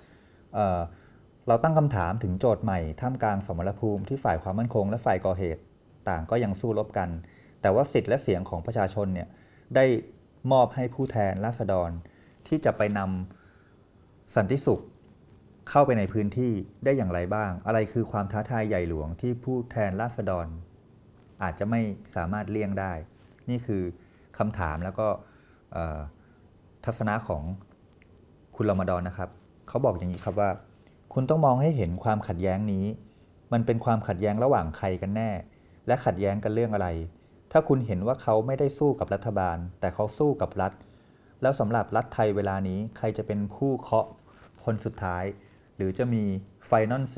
[1.47, 5.61] เราตั้งคำถามถึงโจทย์ใหม่ท่ามกลางสมรภูมิที่ฝ่ายความมั่นคง และฝ่ายก่อเหตุ
[6.09, 7.09] ต่างก็ยังสู้รบกัน
[7.61, 9.27] แต่ว่าสิทธิ์และเสียงของประชาชนเนี่ย
[9.75, 9.85] ได้
[10.51, 11.89] มอบให้ผู้แทนราษฎร
[12.47, 14.81] ที่จะไปนำสันติสุข
[15.69, 20.47] เข้าไปในพื้นที่ได้อย่างไรบ้าง อะไรคือความท้าทายใหญ่หลวงที่ผู้แทนราษฎร
[21.43, 21.81] อาจจะไม่
[22.15, 22.93] สามารถเลี่ยงได้
[23.49, 23.83] นี่คือ
[24.37, 25.07] คำถามแล้วก็
[26.85, 27.43] ทัศนะของ
[28.55, 29.29] คุณรมดอนนะครับ
[29.71, 30.49] เขาบอกอย่างนี้ครับว่า
[31.13, 32.85] คุณต้องมองให้เห็นความขัดแย้งนี้
[33.53, 35.31] มันเป็นความขัดแย้งระหว่างใครกันแน่
[35.87, 36.87] และขัดแย้งกันเรื่องอะไร
[37.51, 40.73] ถ้าคุณเห็นว่าเขาไม่ได้สู้กับรัฐบาล แต่เขาสู้กับรัฐ
[41.41, 44.07] แล้วสำหรับรัฐไทยเวลานี้ใครจะเป็นผู้เคาะ
[44.65, 45.23] คนสุดท้าย
[45.75, 46.23] หรือจะมี
[46.65, 47.17] ไฟนอลเซ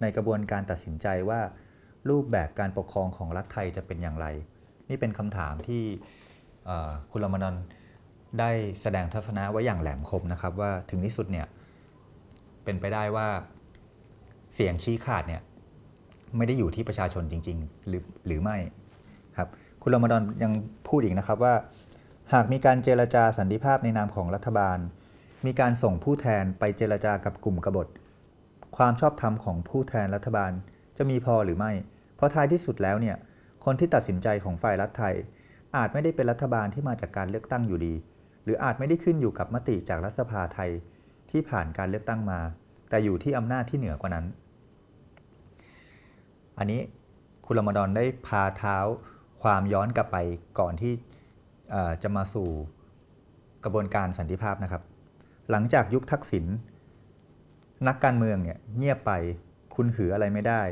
[0.00, 1.40] ในกระบวนการตัดสินใจว่า
[2.10, 4.26] รูปแบบการปกครองของรัฐไทยจะเป็นอย่างไร
[4.88, 5.82] นี่เป็นคำถามที่
[7.10, 7.56] คุณรมดอน
[8.40, 8.50] ได้
[8.82, 11.46] แสดงทัศนะไว้อย่างแหลมคมนะครับ ว่าถึงที่สุดเนี่ย
[12.64, 13.28] เป็นไปได้ว่า
[14.54, 15.42] เสียงชี้ขาดเนี่ย
[16.36, 18.56] ไม่ได้อยู่ที่ประชาชนจริง ๆ หรือหรือไม่
[19.36, 19.48] ครับ
[19.82, 20.52] คุณรมดอนยัง
[20.88, 21.54] พูดอีกนะครับว่า
[22.32, 24.78] หากมีการเจรจาสันติภาพในนามของรัฐบาล
[25.46, 27.86] มีการส่งผู้แทนไปเจรจากับกลุ่มกบฏ
[28.76, 30.52] ความชอบธรรมของผู้แทนรัฐบาล
[30.98, 31.72] จะมีพอหรือไม่
[32.16, 33.16] เพราะท้ายที่สุดแล้วเนี่ย
[33.64, 35.14] คนที่ตัดสินใจของฝ่ายรัฐไทย
[35.76, 37.94] อาจไม่ได้เป็นรัฐบาลที่มาจากการเลือกตั้งอยู่ดี
[38.44, 40.70] หรืออาจไม่ได้ขึ้นอยู่กับมติจากรัฐสภาไทย
[41.34, 42.40] ที่ผ่านการเลือกตั้งมา
[42.88, 44.26] แต่อยู่ที่อำนาจที่เหนือกว่านั้น
[46.58, 46.80] อันนี้
[47.46, 48.76] คุณรมดอนได้พาเท้า
[49.42, 50.16] ความย้อนกลับไป
[50.58, 50.92] ก่อนที่
[52.02, 52.48] จะมาสู่
[53.64, 54.82] กระบวนการสันติภาพนะครับ
[55.50, 56.44] หลังจากยุคทักษิณ
[57.88, 59.12] นักการเมืองเนี่ยเงียบไป
[59.74, 60.62] คุณหืออะไรไม่ได้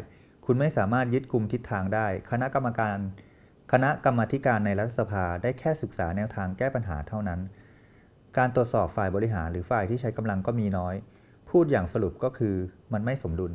[0.47, 2.99] คุณไม่สามารถยึดกลุ่มทิศทางได้ คณะกรรมการ
[3.72, 7.41] คณะกรรมธิการในรัฐสภาได้แค่ศึกษาแนวทางแก้ปัญหาเท่านั้น
[8.39, 10.95] การตรวจสอบฝ่ายบริหารหรือฝ่ายที่ใช้กำลังก็มีน้อย
[11.51, 12.55] พูดอย่างสรุปก็คือ
[12.93, 13.53] มันไม่สมดุล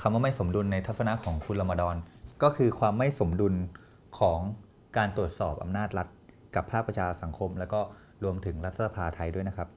[0.00, 1.96] คำว่าไม่สมดุลในทัศนะของคุณรมดอน
[2.42, 3.54] ก็คือความไม่สมดุล
[4.18, 4.40] ของ
[4.96, 6.08] การตรวจสอบอำนาจรัฐ
[6.54, 7.80] กับภาคประชาสังคม แล้วก็
[8.24, 9.68] รวมถึงรัฐสภาไทยด้วยนะครับ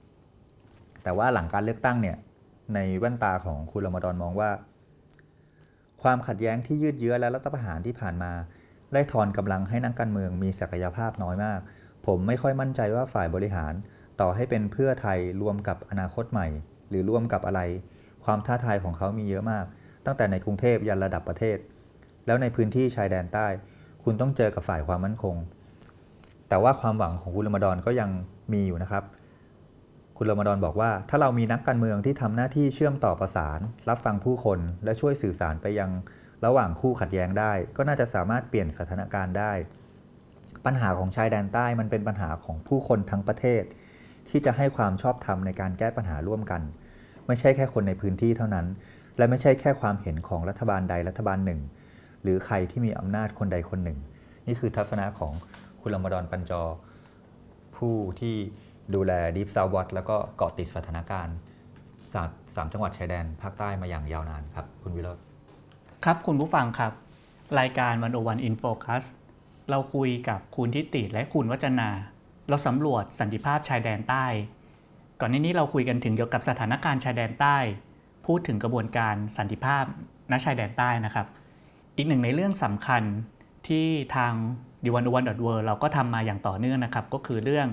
[1.04, 2.18] แต่ว่าหลังการเลือกตั้งเนี่ย
[2.76, 4.50] ในแว่นตาของคุณรมดอนมองว่า
[6.02, 8.32] ความขัดแย้งที่ยืดเยื้อและรัฐประหารที่ผ่านมา
[8.94, 11.60] ได้ทอนกำลังให้นักการเมืองมีศักยภาพน้อยมาก
[12.06, 13.74] ผมไม่ค่อยมั่นใจว่าฝ่ายบริหาร
[14.22, 16.48] ต่อให้เป็นเพื่อไทยรวมกับอนาคตใหม่
[16.90, 17.62] หรือร่วมกับอะไร
[18.26, 19.66] ความท้าทายของเขามีเยอะมาก
[20.06, 21.58] ตั้งแต่ในกรุงเทพยันระดับประเทศ
[22.26, 23.48] แล้วในพื้นที่ชายแดนใต้
[24.04, 25.36] คุณต้องเจอกับฝ่ายความมั่นคง
[26.50, 28.10] แต่ว่าความหวังของคุณรมดอนก็ยัง
[28.54, 29.04] มีอยู่นะครับ
[30.18, 33.60] คุณรมดอนบอกว่า ถ้าเรามีนักการเมืองที่ทำหน้าที่เชื่อมต่อประสาน
[33.90, 35.92] รับฟังผู้คนและช่วยสื่อสารไปยัง
[36.46, 39.54] ระหว่างคู่ขัดแย้งได้ ก็น่าจะสามารถเปลี่ยนสถานการณ์ได้
[40.66, 43.64] ปัญหาของชายแดนใต้มันเป็นปัญหาของผู้คนทั้งประเทศ
[44.30, 46.62] ที่จะให้ความชอบธรรมในการแก้ปัญหาร่วมกัน
[47.28, 48.66] ไม่ใช่แค่คนในพื้นที่เท่านั้น
[49.18, 51.62] และไม่ใช่แค่ความเห็นของรัฐบาลใดรัฐบาลหนึ่ง
[52.24, 54.00] หรือใครที่มีอำนาจคนใดคนหนึ่ง
[54.48, 55.34] นี่คือทัศนะของ
[55.82, 56.62] คุณลมดอนปัญจอ
[57.78, 58.36] ผู้ที่
[58.96, 61.36] ดูแล Deep South แล้วก็เกาะติดสถานการณ์
[62.14, 65.24] สามสามจังหวัดชายแดนภาคใต้มาอย่างยาวนานครับ คุณวิโรจน์
[66.06, 66.92] ครับคุณผู้ฟังครับ
[67.60, 69.04] รายการ One O One in Focus
[69.70, 71.90] เราคุยกับคุณทิติและคุณวัจนา
[72.50, 74.26] เราสำรวจสันติภาพชายแดนใต้
[75.20, 77.58] ก่อนหน้านี้เราคุยกันถึงเกี่ยวกับสถานการณ์ชายแดนใต้
[78.26, 79.84] พูดถึงกระบวนการสันติภาพ
[80.32, 81.28] ณชายแดนใต้นะครับ
[81.98, 83.04] อีกหนึ่งในเรื่องสำคัญ
[83.68, 84.34] ที่ทาง
[84.84, 87.68] ดิวันวันดอทเวเราก็ทำมาอย่างต่อเนื่องนะครับ ก็คือเรื่อง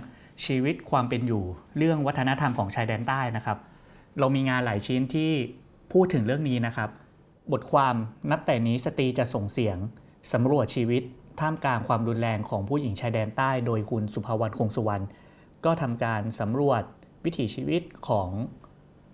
[0.47, 1.45] ชีวิตความเป็นอยู่
[1.79, 3.59] เรื่องวัฒนธรรมของชายแดนใต้นะครับ
[4.19, 5.33] เรามีงานหลายชิ้นที่
[5.93, 6.91] พูดถึงเรื่องนี้นะครับ
[7.53, 7.95] บทความ
[8.31, 9.77] นับแต่นี้สตรีจะส่งเสียง
[10.33, 11.03] สำรวจชีวิต
[11.43, 15.05] ท่ามกลางความรุนแรงของผู้หญิงชายแดนใต้ โดยคุณสุภาวรรณคงสุวรรณ
[15.65, 16.83] ก็ทำการสำรวจ
[17.25, 18.29] วิถีชีวิตของ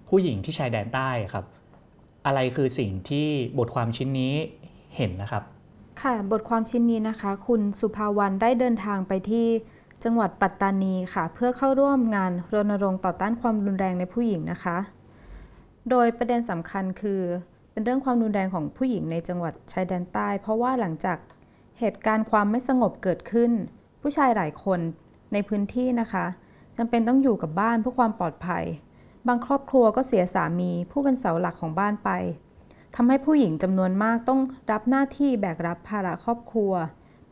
[0.09, 1.45] ผู้หญิงที่ชายแดนใต้ครับ
[2.27, 4.35] อะไรคือสิ่งที่บทความชิ้นนี้
[4.97, 5.43] เห็นนะครับ
[6.03, 9.47] ค่ะบทความชิ้นนี้นะคะ คุณสุภาวรรณได้เดินทางไปที่
[10.05, 14.79] จังหวัดปัตตานีค่ะ เพื่อเข้าร่วมงานรณรงค์ต่อต้านความรุนแรงในผู้หญิงนะคะ
[15.91, 17.21] โดยประเด็นสำคัญคือ
[17.73, 21.19] เป็นเรื่องความรุนแรงของผู้หญิงในจังหวัดชายแดนใต้ เพราะว่าหลังจาก
[21.81, 23.53] เหตุการณ์ความไม่สงบเกิดขึ้น
[24.01, 24.81] ผู้ชายหลายคน
[25.33, 26.27] ในพื้นที่นะคะ
[26.77, 28.65] จำเป็นต้องอยู่กับบ้านเพื่อความปลอดภัย
[29.27, 32.11] บางครอบครัวก็เสียสามีผู้เป็นเสาหลักของบ้านไป
[32.97, 34.41] ทำให้ผู้หญิงจำนวนมากต้อง
[34.73, 36.73] รับหน้าที่แบกรับภาระครอบครัว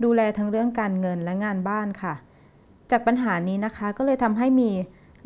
[0.04, 2.14] ดูแลทั้งเรื่องการเงินและงานบ้านค่ะ
[2.90, 4.70] จากปัญหานี้นะคะก็เลยทำให้มี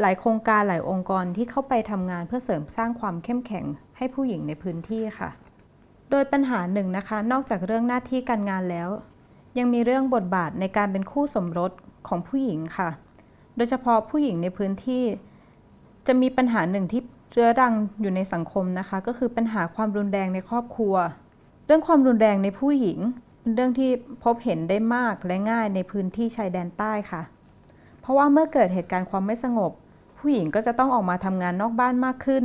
[0.00, 3.64] หลายโครงการหลายองค์กรที่เข้าไปทำงานเพื่อเสริมสร้างความเข้มแข็ง
[3.96, 5.30] ให้ผู้หญิงในพื้นที่ค่ะ
[6.10, 8.88] โดยปัญหาหนึ่งนะคะ นอกจากเรื่องหน้าที่การงานแล้ว
[9.59, 11.72] ยังมีเรื่องบทบาทในการเป็นคู่สมรส
[12.09, 12.88] ของผู้หญิงค่ะ
[13.57, 15.05] โดยเฉพาะผู้หญิงในพื้นที่
[16.07, 20.94] จะมีปัญหาหนึ่งที่เรื้อรังอยู่ในสังคมนะคะ ก็คือปัญหาความรุนแรงในครอบครัว
[21.66, 22.98] เรื่องความรุนแรงในผู้หญิง
[23.40, 23.90] เป็นเรื่องที่
[24.24, 27.22] พบเห็นได้มากและง่ายในพื้นที่ชายแดนใต้ค่ะ
[28.01, 29.72] เพราะว่าเมื่อเกิดเหตุการณ์ความไม่สงบ
[30.18, 32.44] ผู้หญิงก็จะต้องออกมาทำงานนอกบ้านมากขึ้น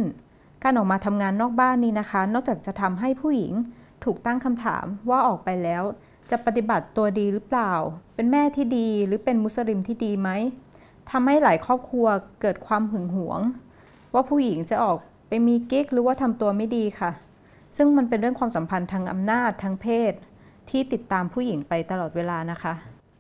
[0.64, 3.54] การออกมาทำงานนอกบ้านนี้นะคะ นอกจากจะทำให้ผู้หญิง
[4.04, 5.84] ถูกตั้งคำถามว่าออกไปแล้ว
[6.32, 7.74] จะปฏิบัติตัวดีหรือเปล่า
[8.16, 10.30] เป็นแม่ที่ดีหรือเป็นมุสลิมที่ดีไหม
[11.12, 12.08] ทำให้หลายครอบครัว
[12.42, 13.40] เกิดความหึงหวง
[14.14, 14.98] ว่าผู้หญิงจะออก
[15.28, 17.12] ไปมีกิ๊กหรือว่าทำตัวไม่ดีค่ะ
[17.78, 20.14] ซึ่งมันเป็นเรื่องความสัมพันธ์ทางอำนาจทางเพศ
[20.70, 22.74] ที่ติดตามผู้หญิงไปตลอดเวลานะคะ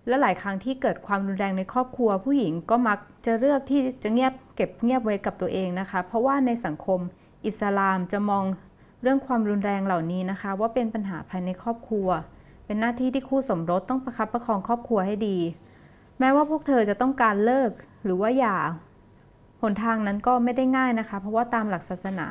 [0.07, 6.99] และหลายครั้งที่เกิดความรุนแรงในครอบครัว ผู้หญิงก็มักจะเลือกที่จะเงียบเก็บเงียบไว้กับตัวเองนะคะ เพราะว่าในสังคม
[7.45, 8.43] อิสลามจะมอง
[9.01, 12.07] เรื่องความรุนแรงเหล่านี้นะคะ ว่าเป็นปัญหาภายในครอบครัว
[12.65, 15.37] เป็นหน้าที่ที่คู่สมรสต้องประคับประคองครอบครัวให้ดี
[16.19, 17.71] แม้ว่าพวกเธอจะต้องการเลิก
[18.03, 18.57] หรือว่าหย่า
[19.61, 22.27] หนทางนั้นก็ไม่ได้ง่ายนะคะ เพราะว่าตามหลักศาสนา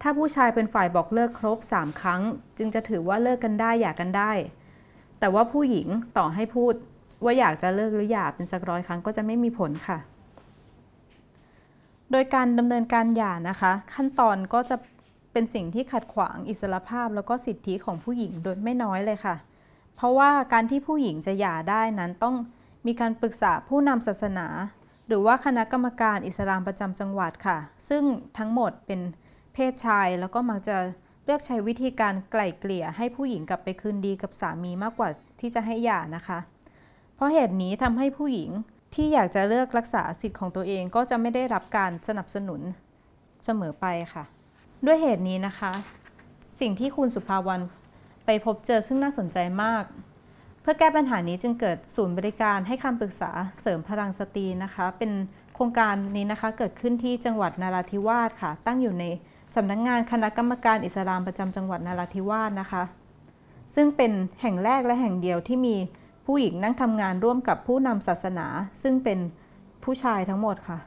[0.00, 2.20] ถ้าผู้ชายเป็นฝ่ายบอกเลิกครบ 3 ครั้ง
[2.58, 4.32] จึงจะถือว่าเลิกกันได้หย่ากันได้
[5.18, 5.88] แต่ว่าผู้หญิง
[6.18, 6.74] ต่อให้พูด
[7.24, 9.98] ว่าอยากจะเลิกหรือหย่าเป็นสักร้อยครั้งก็จะไม่มีผลค่ะ
[12.10, 14.76] โดยการดำเนินการหย่านะคะ ขั้นตอนก็จะ
[15.32, 19.34] เป็นสิ่งที่ขัดขวางอิสรภาพแล้วก็สิทธิของผู้หญิงโดยไม่น้อยเลยค่ะ
[19.96, 22.36] เพราะว่าการที่ผู้หญิงจะหย่าได้นั้นต้อง
[22.86, 24.46] มีการปรึกษาผู้นำศาสนา
[25.06, 28.04] หรือว่าคณะกรรมการอิสลามประจำจังหวัดค่ะ ซึ่ง
[28.38, 29.00] ทั้งหมดเป็น
[29.54, 30.76] เพศชายแล้วก็มักจะ
[31.24, 35.08] เลือกใช้วิธีการไกล่เกลี่ยให้ผู้หญิงกลับไปคืนดีกับสามีมากกว่า
[35.40, 36.38] ที่จะให้หย่านะคะ
[37.14, 38.50] เพราะเหตุนี้ทำให้ผู้หญิง
[38.94, 42.60] ที่อยากจะเลือกรักษาสิทธิ์ของตัวเองก็จะไม่ได้รับการสนับสนุน
[43.44, 44.24] เสมอไปค่ะ
[44.86, 45.72] ด้วยเหตุนี้นะคะ
[46.60, 47.62] สิ่งที่คุณสุภาวรรณ
[48.24, 49.84] ไปพบเจอซึ่งน่าสนใจมาก
[50.60, 55.12] เพื่อแก้ปัญหานี้จึงเกิดศูนย์บริการให้คำปรึกษาเสริมพลังสตรีนะคะ เป็น
[55.54, 59.04] โครงการนี้นะคะเกิดขึ้นที่จังหวัดนาราธิวาสค่ะ ตั้งอยู่ใน
[59.54, 62.82] สำนักงงานคณะกรรมการอิสลามประจำจังหวัดนาราธิวาสนะคะ
[63.74, 65.76] ซึ่งเป็นแห่งแรกและแห่งเดียวที่มี
[66.26, 68.46] ผู้หญิงนั่งทำงานร่วมกับผู้นำศาสนา
[68.82, 69.18] ซึ่งเป็น
[69.84, 70.78] ผู้ชายทั้งหมดค่ะ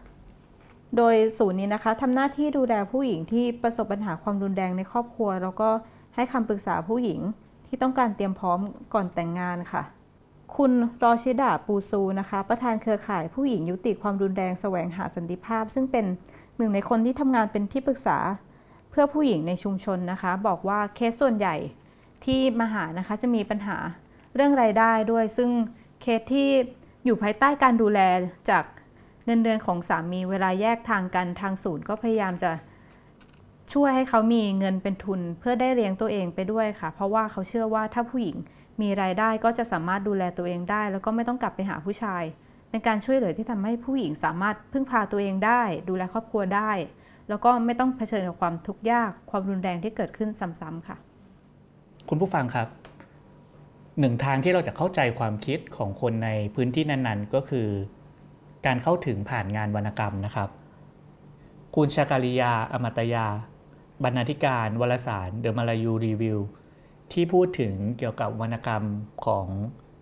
[0.97, 5.69] โดยศูนย์นี้นะคะทำหน้าที่ดูแลผู้หญิงที่ประสบปัญหาความรุนแรงในครอบครัว แล้วก็
[6.15, 7.19] ให้คำปรึกษาผู้หญิง
[7.67, 8.59] ที่ต้องการเตรียมพร้อม
[8.93, 9.83] ก่อนแต่งงานค่ะ
[10.55, 10.71] คุณ
[11.03, 16.05] รอชิดาปูซูนะคะ ประธานเครือข่ายผู้หญิงยุติความรุนแรงแสวงหาสันติภาพ ซึ่งเป็น
[16.57, 18.17] หนึ่งในคนที่ทำงานเป็นที่ปรึกษา
[18.89, 21.55] เพื่อผู้หญิงในชุมชนนะคะ บอกว่าเคสส่วนใหญ่
[22.25, 23.77] ที่มาหานะคะจะมีปัญหา
[24.35, 25.49] เรื่องไรายได้ด้วย ซึ่ง
[26.01, 26.49] เคสที่
[27.05, 27.99] อยู่ภายใต้การดูแล
[28.49, 28.63] จาก
[29.25, 32.51] เงินเดือนของสามีเวลาแยกทางกันทางศูนย์ก็พยายามจะ
[33.75, 38.37] ช่วยให้เขามีเงินเป็นทุนเพื่อได้เลี้ยงตัวเองไปด้วยค่ะ เพราะว่าเขาเชื่อว่าถ้าผู้หญิง
[38.81, 42.23] มีรายได้ก็จะสามารถดูแลตัวเองได้ แล้วก็ไม่ต้องกลับไปหาผู้ชาย
[42.69, 46.71] เป็นการช่วยเหลือที่ทำให้ผู้หญิงสามารถพึ่งพาตัวเองได้ ดูแลครอบครัวได้
[47.29, 50.97] แล้วก็ไม่ต้องเผชิญกับความทุกข์ยากความรุนแรงที่เกิดขึ้นซ้ำๆค่ะ
[52.09, 52.67] คุณผู้ฟังครับ
[53.99, 57.67] หนึ่งทางที่เราจะเข้าใจความคิดของคนในพื้นที่นั้นๆ ก็คือ
[58.65, 60.49] การเข้าถึงผ่านงานวรรณกรรมนะครับ
[61.75, 63.27] คุณชาการิยา อมตยา
[64.03, 66.39] บรรณาธิการวารสารเดอะมาลายูรีวิว
[67.11, 68.83] ที่พูดถึงเกี่ยวกับวรรณกรรม
[69.25, 69.47] ของ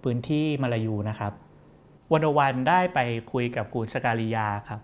[0.03, 1.33] พื้นที่มาลายูนะครับ
[2.11, 2.99] วันวันได้ไป
[3.31, 4.81] คุยกับคุณชาการิยาครับ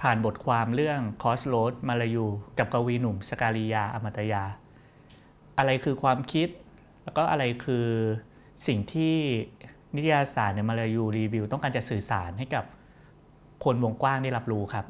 [0.00, 2.26] ผ่านบทความเรื่องคอสโรดมาลายู
[2.58, 4.44] กับกวีหนุ่มสกาลิยาอมตยา
[5.58, 6.48] อะไรคือความคิด
[7.04, 7.86] แล้วก็อะไรคือ
[8.66, 9.16] สิ่งที่
[9.94, 12.64] นิตยสารในมาลายูรีวิว ต้องการจะสื่อสารให้กับ
[13.64, 14.86] คนวงกว้างได้รับรู้ครับ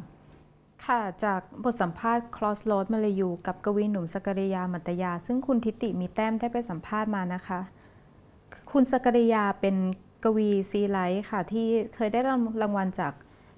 [0.86, 7.60] ค่ะ จากบทสัมภาษณ์ Cross Road มาลายูกับกวีหนุ่มสกริยามัตยา ซึ่งคุณทิติมีแต้มได้ไปสัมภาษณ์มานะคะ
[8.72, 9.76] คุณซะการีย์ยาเป็น
[10.24, 12.20] กวีซีไรต์ค่ะ ที่เคยได้
[12.62, 13.12] รางวัลจาก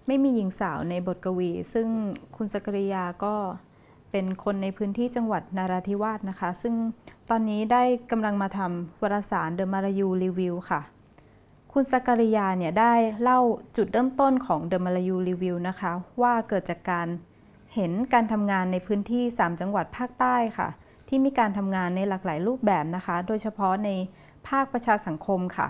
[0.06, 1.88] ไม่มีหญิงสาวในบทกวี ซึ่ง
[2.36, 3.34] คุณซะการีย์ยาก็
[4.10, 6.74] เป็นคนในพื้นที่จังหวัดนราธิวาสนะคะ ซึ่ง
[7.30, 10.80] ตอนนี้ได้กำลังมาทำวารสาร The Melayu Review ค่ะ
[11.74, 13.40] คุณซะการีย์ยาเนี่ยได้เล่า
[13.76, 15.92] จุดเริ่มต้นของ The Melayu Review นะคะ
[16.22, 17.08] ว่าเกิดจากการ
[17.74, 20.68] เห็นการทำงานในพื้นที่ 3 จังหวัดภาคใต้ค่ะ
[21.08, 23.88] ที่มีการทำงานในหลากหลายรูปแบบนะคะ โดยเฉพาะใน
[24.48, 25.68] ภาคประชาสังคมค่ะ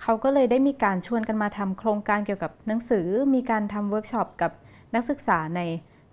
[0.00, 4.52] เขาก็เลยได้มีการชวนกันมาทำโครงการเกี่ยวกับหนังสือ มีการทำเวิร์กช็อปกับ
[4.94, 5.60] นักศึกษาใน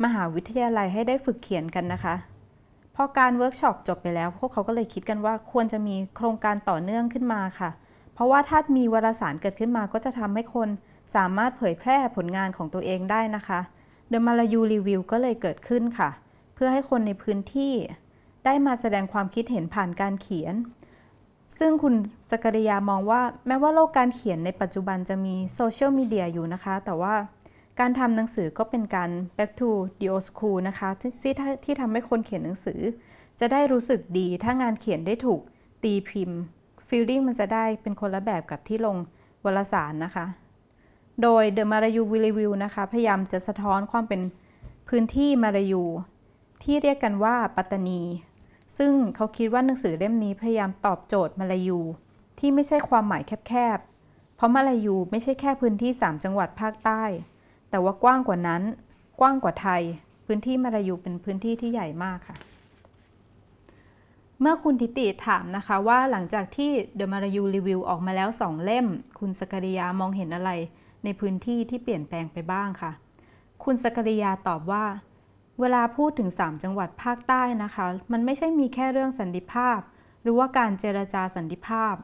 [0.03, 2.16] มหาวิทยาลัยให้ได้ฝึกเขียนกันนะคะ
[2.95, 7.70] พอการเวิร์กช็อปจบไปแล้ว พวกเขาก็เลยคิดกันว่าควรจะมีโครงการต่อเนื่องขึ้นมาค่ะ
[8.14, 10.70] เพราะว่าถ้ามีวารสารเกิดขึ้นมาก็จะทำให้คน
[11.16, 13.59] สามารถเผยแพร่ผลงานของตัวเองได้นะคะ
[14.09, 16.09] เดอะมาลายูรีวิวก็เลยเกิดขึ้นค่ะ
[16.55, 17.74] เพื่อให้คนในพื้นที่
[18.45, 20.55] ได้มาแสดงความคิดเห็นผ่านการเขียน
[21.59, 21.95] ซึ่งคุณ
[22.32, 27.16] สกริยามองว่าแม้ว่าโลกการเขียนในปัจจุบันจะมีโซเชียลมีเดียอยู่นะคะ แต่ว่า
[27.80, 31.34] การทำหนังสือก็เป็นการ back to the old school นะคะที่
[31.66, 32.80] ที่ทำให้คนเขียนหนังสือ
[33.39, 35.41] จะได้รู้สึกดีถ้างานเขียนได้ถูก
[35.84, 36.39] ตีพิมพ์
[36.92, 38.98] feeling มันจะได้เป็นคนละแบบกับที่ลง
[39.44, 40.26] วารสารนะคะ
[41.22, 44.22] โดย The Marayu Review นะคะ พยายามจะสะท้อนความเป็น
[44.89, 45.84] พื้นที่มารายู
[46.64, 48.02] ที่เรียกกันว่าปัตตานี
[48.78, 51.80] ซึ่งเขาคิดว่าหนังสือเล่มนี้พยายามตอบโจทย์มาลายู
[52.39, 57.04] ที่ไม่ใช่ความหมายแคบๆ เพราะมาลายูไม่ใช่แค่พื้นที่ 3 จังหวัดภาคใต้
[57.70, 58.62] แต่ว่ากว้างกว่านั้น
[59.20, 59.82] กว้างกว่าไทย
[60.26, 62.38] พื้นที่มาลายูเป็นพื้นที่ที่ใหญ่มากค่ะ
[64.44, 68.88] เมื่อคุณทิติถามนะคะว่าหลังจากที่ The Marayu Review ออกมาแล้ว 2 เล่ม
[69.20, 70.52] คุณสกริยามองเห็นอะไร
[71.04, 72.92] ในพื้นที่ที่เปลี่ยนแปลงไปบ้างค่ะ
[73.64, 74.86] คุณสกริยาตอบว่า
[75.60, 79.80] เวลาพูดถึง 3 จังหวัดภาคใต้นะคะ มันไม่ใช่มีแค่เรื่องสันติภาพ
[80.22, 81.96] หรือว่าการเจรจาสันติภาพ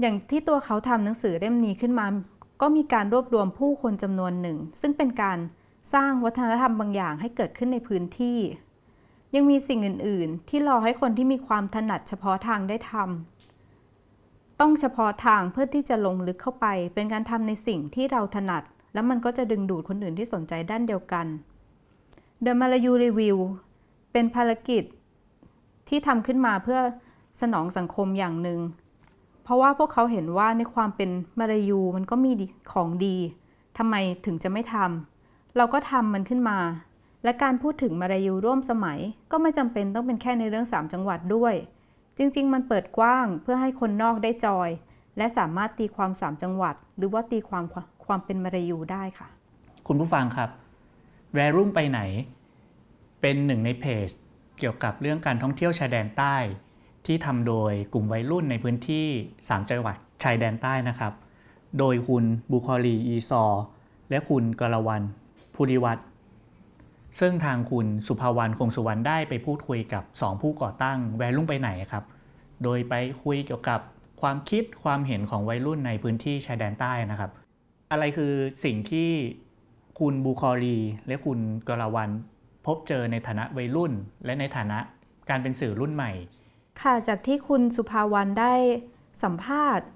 [0.00, 2.06] อย่างที่ตัวเขาทำหนังสือเล่มนี้ขึ้นมา
[2.60, 5.38] ก็มีการรวบรวมผู้คนจำนวนหนึ่ง ซึ่งเป็นการ
[5.94, 8.38] สร้างวัฒนธรรมบางอย่างให้เกิดขึ้นในพื้นที่
[9.34, 18.62] ยังมีสิ่งอื่น ๆ ที่รอให้คนที่มีความถนัดเฉพาะทางได้ทำต้องเฉพาะทางเพื่อที่จะลงลึกเข้าไป เป็นการทำในสิ่งที่เราถนัด
[18.94, 21.26] แล้วมันก็จะดึงดูดคนอื่นที่สนใจด้านเดียวกัน
[22.44, 23.36] The Malayu Review
[24.12, 24.84] เป็นภารกิจ
[25.88, 26.80] ที่ทำขึ้นมาเพื่อ
[27.40, 28.60] สนองสังคมอย่างหนึ่ง
[29.42, 32.32] เพราะว่าพวกเขาเห็นว่าในความเป็นมาลายูมันก็มี
[32.72, 33.16] ของดี
[33.78, 33.94] ทำไม
[34.26, 36.58] ถึงจะไม่ทำเราก็ทำมันขึ้นมา
[37.24, 38.98] และการพูดถึงมาลายูร่วมสมัย
[39.30, 41.54] ก็ไม่จำเป็นต้องเป็นแค่ในเรื่อง 3 จังหวัดด้วย
[42.18, 44.70] จริง ๆ มันเปิดกว้างเพื่อให้คนนอกได้จอย
[45.16, 47.64] และสามารถตีความ 3 จังหวัด หรือว่าตีความ
[48.06, 49.28] ความเป็นมาลายูได้ค่ะ
[49.86, 50.50] คุณผู้ฟังครับ
[51.34, 52.00] แวรุ่มไปไหน
[53.20, 54.08] เป็นหนึ่งในเพจ
[54.58, 56.36] เกี่ยวกับเรื่องการท่องเที่ยวชายแดนใต้
[57.06, 59.06] ที่ทำโดยกลุ่มวัยรุ่นในพื้นที่
[59.38, 61.12] 3 จังหวัดชายแดนใต้นะครับ
[61.78, 63.44] โดยคุณบุคอลีอีซอ
[64.10, 65.02] และคุณกรวัน
[65.54, 66.02] ภูริวัตร
[67.20, 72.04] ซึ่งทางคุณสุภาวรรณคงสุวรรณได้ไปพูดคุยกับ 2 ผู้ก่อตั้งแวรุ่มไปไหนครับ
[72.62, 73.80] โดยไปคุยเกี่ยวกับ
[74.20, 77.30] ความคิดความเห็นของวัยรุ่นในพื้นที่ชายแดนใต้นะครับ
[77.92, 78.32] อะไรคือ
[78.64, 79.10] สิ่งที่
[79.98, 81.38] คุณบูคอรีและคุณ
[81.68, 82.10] กรวัน
[82.66, 83.92] พบเจอในฐานะวัยรุ่น
[84.24, 84.78] และในฐานะ
[85.30, 86.12] การเป็นสื่อรุ่นใหม่
[86.82, 88.54] ค่ะจากที่คุณสุภาวรรณได้
[89.22, 89.86] สัมภาษณ์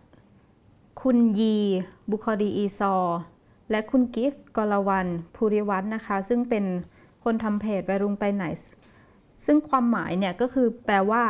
[1.03, 1.57] คุณยี
[2.11, 2.95] บุคอดีอีซอ
[3.71, 6.65] และคุณกิฟต์กรวันภูริวัฒน์นะคะ ซึ่งเป็น
[7.29, 8.45] คนทำเพจวัยรุ่นไปไหน
[9.45, 11.25] ซึ่งความหมายเนี่ยก็คือแปลว่า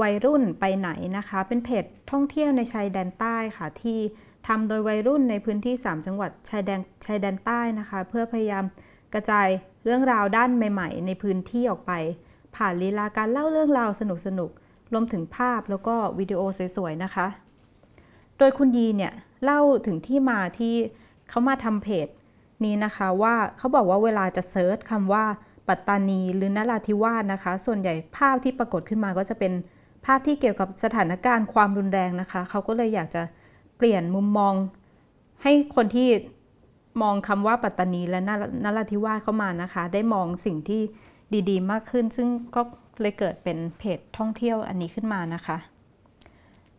[0.00, 3.98] วัยรุ่นไปไหนนะคะ เป็นเพจท่องเที่ยวในชายแดนใต้ค่ะที่
[4.46, 8.64] ทำโดยวัยรุ่นในพื้นที่ 3 จังหวัดชายแดนชายแดนใต้นะคะ เพื่อพยายาม
[9.14, 9.48] กระจาย
[9.84, 11.92] เรื่องราวด้านใหม่ ๆ ในพื้นที่ออกไป
[12.56, 14.02] ผ่านลีลาการเล่าเรื่องราวส
[14.38, 16.40] นุกๆรวมถึงภาพแล้วก็วิดีโอ
[16.76, 17.26] สวยๆนะคะ
[18.38, 19.12] โดยคุณยีเนี่ย
[19.44, 20.74] เล่าถึงที่มาที่
[21.28, 22.08] เขามาทำเพจ
[22.64, 25.24] นี้นะคะว่าเขาบอกว่าเวลาจะเซิร์ชคำว่า
[25.68, 29.52] ปัตตานีหรือนราธิวาสนะคะ ส่วนใหญ่ภาพที่ปรากฏขึ้นมาก็จะเป็น
[30.06, 33.22] ภาพที่เกี่ยวกับสถานการณ์ความรุนแรงนะคะ เขาก็เลยอยากจะ
[33.76, 34.54] เปลี่ยนมุมมอง
[35.42, 36.08] ให้คนที่
[37.02, 38.20] มองคำว่าปัตตานีและ
[38.64, 40.82] นราธิวาสเข้ามานะคะ ได้มองสิ่งที่
[41.48, 42.60] ดีๆ มากขึ้น ซึ่งก็
[43.00, 45.56] เลยเกิดเป็นเพจท่องเที่ยวอันนี้ขึ้นมานะคะ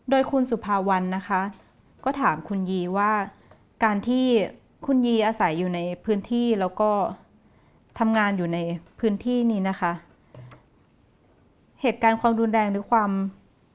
[0.10, 1.42] โดยคุณสุภาวันนะคะ
[2.06, 3.12] ก็ถามคุณยีว่า
[3.84, 4.26] การที่
[4.86, 6.92] คุณยีอาศัยอยู่ในพื้นที่แล้วก็
[8.00, 8.58] ทำงานอยู่ใน
[9.00, 9.92] พื้นที่นี้นะคะ
[11.82, 13.12] เหตุการณ์ความรุนแรงหรือความ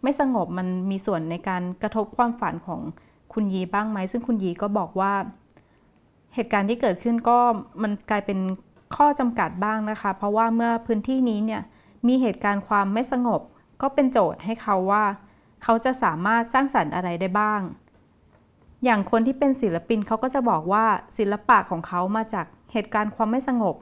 [0.02, 2.80] ไม่สงบมันมีส่วนในการกระทบความฝันของ
[3.32, 5.12] คุณยีบ้างไหม ซึ่งคุณยีก็บอกว่า
[6.34, 7.38] เหตุการณ์ที่เกิดขึ้นก็
[7.82, 8.38] มันกลายเป็น
[8.96, 11.62] ข้อจำกัดบ้างนะคะ เพราะว่าเมื่อพื้นที่นี้เนี่ย
[12.06, 13.40] มีเหตุการณ์ความไม่สงบ
[13.82, 15.04] ก็เป็นโจทย์ให้เขาว่า
[15.62, 17.60] เขาจะสามารถสร้างสรรค์อะไรได้บ้าง
[18.84, 20.84] อย่างคนที่เป็นศิลปินเขาก็จะบอกว่า
[21.18, 23.76] ศิลปะของเขามาจากเหตุการณ์ความไม่สงบ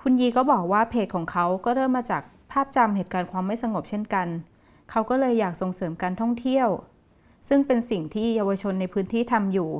[0.00, 4.28] คุณยีก็บอกว่าเพจของเขาก็เริ่มมาจากภาพจำเหตุการณ์ความไม่สงบเช่นกัน
[4.90, 6.68] เขาก็เลยอยากส่งเสริมการท่องเที่ยว
[7.48, 9.70] ซึ่งเป็นสิ่งที่เยาวชนในพื้นที่ทำอยู่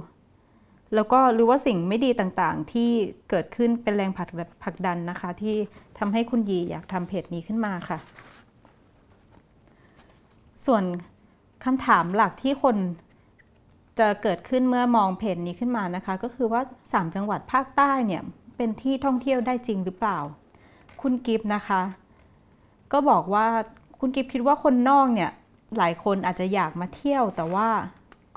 [0.94, 2.90] แล้วก็รู้ว่าสิ่งไม่ดีต่างๆ ที่
[3.30, 4.10] เกิดขึ้นเป็นแรง
[4.62, 5.56] ผลักดันนะคะ ที่
[5.98, 7.98] ทำให้คุณยีอยากทำเพจนี้ขึ้นมาค่ะ
[10.66, 10.84] ส่วน
[11.64, 12.76] คำถามหลักที่คน
[14.00, 18.22] จะเกิดขึ้นเมื่อมองเพจนี้ขึ้นมานะคะ ก็คือว่า 3 จังหวัดภาคใต้เนี่ย
[18.56, 20.18] เป็นที่ท่องเที่ยวได้จริงหรือเปล่า
[21.02, 21.82] คุณกิฟนะคะ
[22.92, 23.46] ก็บอกว่า
[24.00, 25.30] คุณกิฟคิดว่าคนนอกเนี่ย
[25.78, 27.68] หลายคนอาจจะอยากมาเที่ยว แต่ว่า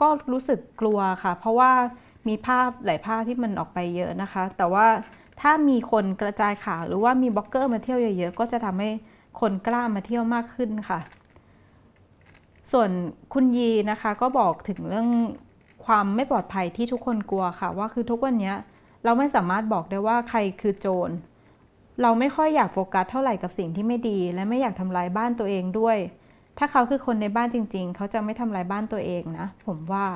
[0.01, 1.71] ก็รู้สึกกลัวค่ะ เพราะว่า
[2.27, 4.87] มีภาพหลายภาพที่มันออกไปเยอะนะคะ แต่ว่า
[5.41, 8.89] ถ้ามีคนกระจายข่าวหรือว่ามีบล็อกเกอร์มาเที่ยวเยอะๆก็จะทำให้
[9.39, 10.99] คนกล้ามาเที่ยวมากขึ้นค่ะ
[12.71, 12.89] ส่วน
[13.33, 15.07] คุณยีนะคะก็บอกถึงเรื่อง
[15.85, 18.53] ความไม่ปลอดภัยที่ทุกคนกลัวค่ะ ว่าคือทุกวันนี้
[19.03, 21.09] เราไม่สามารถบอกได้ว่าใครคือโจร
[22.01, 25.97] เราไม่ค่อยอยากโฟกัสเท่าไหร่กับสิ่งที่ไม่ดี และไม่อยากทำลายบ้านตัวเองด้วย
[26.57, 30.07] ถ้าเขาคือคนในบ้านจริง ๆ เขาจะไม่ทำลายบ้านตัวเองนะ ผมว่า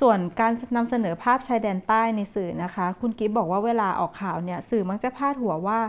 [0.00, 5.80] ส่วนการนำเสนอภาพชายแดนใต้ในสื่อนะคะ คุณกิฟบอกว่าเวลาออกข่าวเนี่ยสื่อมักจะพาดหัวว่า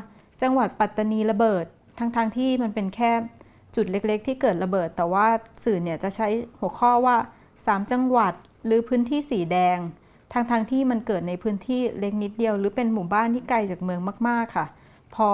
[0.41, 1.65] จังหวัดปัตตานีระเบิด
[1.99, 3.11] ทั้งๆทที่มันเป็นแค่
[3.75, 5.27] จุดเล็กๆ ที่เกิดระเบิด แต่ว่า
[5.63, 6.27] สื่อเนี่ยจะใช้
[6.59, 7.17] หัวข้อว่า
[7.55, 8.33] 3 จังหวัด
[8.65, 9.77] หรือพื้นที่สีแดง
[10.33, 14.65] ทั้งๆทที่มันเกิดในพื้นที่เล็กนิดเดียว หรือเป็นหมู่บ้านที่ไกลจากเมืองมาก ๆค่ะ
[15.15, 15.27] พอ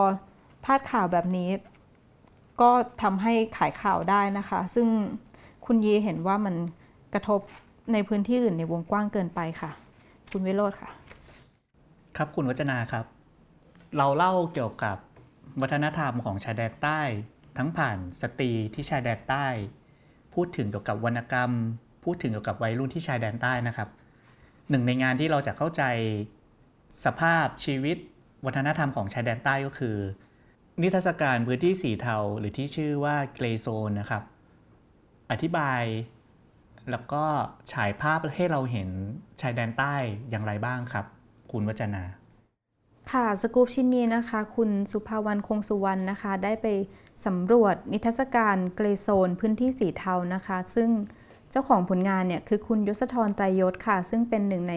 [0.63, 1.49] พาดข่าวแบบนี้
[2.61, 2.71] ก็
[3.01, 4.87] ทำให้ขายข่าวได้นะคะ ซึ่ง
[5.65, 6.55] คุณยีเห็นว่ามัน
[7.13, 7.39] กระทบ
[7.93, 9.71] ในพื้นที่อื่นในวงกว้างเกินไปค่ะ
[10.31, 10.89] คุณวิโรธค่ะ
[12.17, 13.05] ครับคุณวัจนาครับ
[13.97, 14.97] เราเล่าเกี่ยวกับ
[15.61, 17.01] วัฒนธรรมของชายแดนใต้
[17.57, 19.47] ทั้งผ่านสตรีที่ชายแดนใต้
[20.33, 21.51] พูดถึงเกี่ยวกับวรรณกรรม
[22.03, 23.89] พูดถึงเกี่ยวกับวัยรุ่นที่ชายแดนใต้นะครับ
[24.69, 25.83] หนึ่งในงานที่เราจะเข้าใจ
[27.05, 27.97] สภาพชีวิต
[28.45, 29.97] วัฒนธรรมของชายแดนใต้ก็คือ
[30.81, 34.23] นิทรรศการพื้นที่สีเทาหรือที่ชื่อว่าเกรโซนนะครับ
[35.31, 35.83] อธิบาย
[36.91, 37.23] แล้วก็
[37.73, 38.89] ฉายภาพให้เราเห็น
[39.41, 39.95] ชายแดนใต้
[40.29, 41.05] อย่างไรบ้างครับ
[41.51, 42.03] คุณวัจนา
[43.11, 46.67] ค่ะ สกูปชิ้นนี้นะคะ คุณสุภาวรรณคงสุวรรณนะคะ ได้ไป
[47.25, 50.89] สำรวจนิทรรศการเกรโซนพื้นที่สีเทานะคะ ซึ่ง
[51.51, 54.75] เจ้าของผลงานเนี่ยคือคุณยศธรไตรยศค่ะ ซึ่งเป็นหนึ่งใน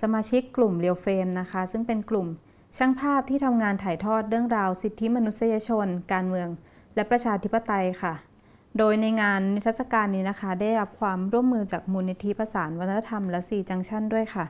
[0.00, 2.26] สมาชิกกลุ่มเรียวเฟรมนะคะ ซึ่งเป็นกลุ่ม
[2.76, 6.48] ช่างภาพที่ทำงานถ่ายทอดเรื่องราวสิทธิมนุษยชน การเมือง
[6.94, 8.14] และประชาธิปไตยค่ะ
[8.78, 14.44] โดยในงานนิทรรศการนี้นะคะ ได้รับความร่วมมือจากมูลนิธิประสานวัฒนธรรมและสีจังชั่นด้วยค่ะ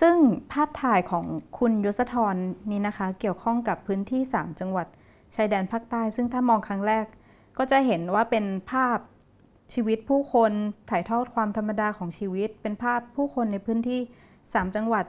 [0.00, 0.16] ซึ่ง
[0.52, 1.24] ภาพถ่ายของ
[1.58, 2.36] คุณยศธร
[2.70, 4.86] นี้นะคะ เกี่ยวข้องกับพื้นที่ 3 จังหวัด
[5.34, 7.06] ชายแดนภาคใต้ ซึ่งถ้ามองครั้งแรก
[7.58, 8.98] ก็จะเห็นว่าเป็นภาพ
[9.74, 10.52] ชีวิตผู้คน
[10.90, 14.00] ถ่ายทอดความธรรมดาของชีวิต เป็นภาพผู้คนในพื้นที่
[14.38, 15.06] 3 จังหวัด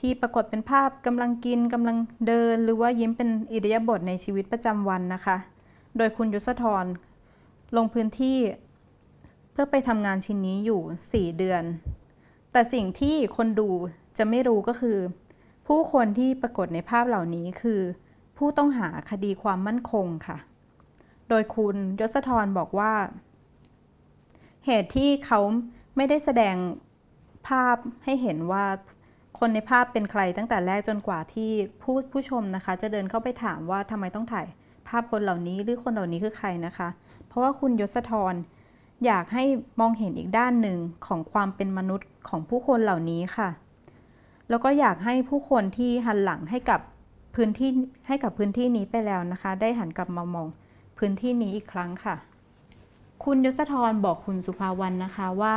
[0.00, 1.96] ที่ปรากฏเป็นภาพกำลังกินกำลัง
[2.26, 5.36] เดิน หรือว่ายิ้มเป็นอิริยาบถในชีวิตประจำวันนะคะ
[5.96, 6.84] โดยคุณยศธร
[7.76, 8.38] ลงพื้นที่
[9.52, 11.62] เพื่อไปทำงานชิ้นนี้อยู่ 4 เดือน
[12.52, 13.68] แต่สิ่งที่คนดู
[14.18, 14.98] จะไม่รู้ก็คือ
[15.66, 17.80] ผู้คนที่ปรากฏในภาพเหล่านี้คือ
[18.36, 20.38] ผู้ต้องหาคดีความมั่นคงค่ะ
[21.28, 22.92] โดยคุณยศธรบอกว่า
[24.66, 25.40] เหตุที่เขา
[25.96, 26.56] ไม่ได้แสดง
[27.48, 28.64] ภาพให้เห็นว่า
[29.38, 31.50] คนในภาพเป็นใครตั้งแต่แรกจนกว่าที่
[31.82, 34.46] ผู้ผู้ชมนะคะ จะเดินเข้าไปถามว่าทำไมต้องถ่าย
[34.88, 36.88] ภาพคนเหล่านี้หรือคนเหล่านี้คือใครนะคะ
[37.26, 38.34] เพราะว่าคุณยศธร
[39.06, 39.44] อยากให้
[39.80, 43.48] มองเห็นอีกด้านหนึ่งของความเป็นมนุษย์ของผู้คนเหล่านี้ค่ะ
[44.48, 46.80] แล้วก็อยากให้ผู้คนที่หันหลังให้กับ
[47.36, 47.70] พื้นที่
[48.06, 50.48] ให้กับพื้นที่นี้ไปแล้วนะคะ ได้หันกลับมามอง
[50.98, 52.16] พื้นที่นี้อีกครั้งค่ะ
[53.24, 55.54] คุณยศธรบอกคุณสุภาวรรณนะคะว่า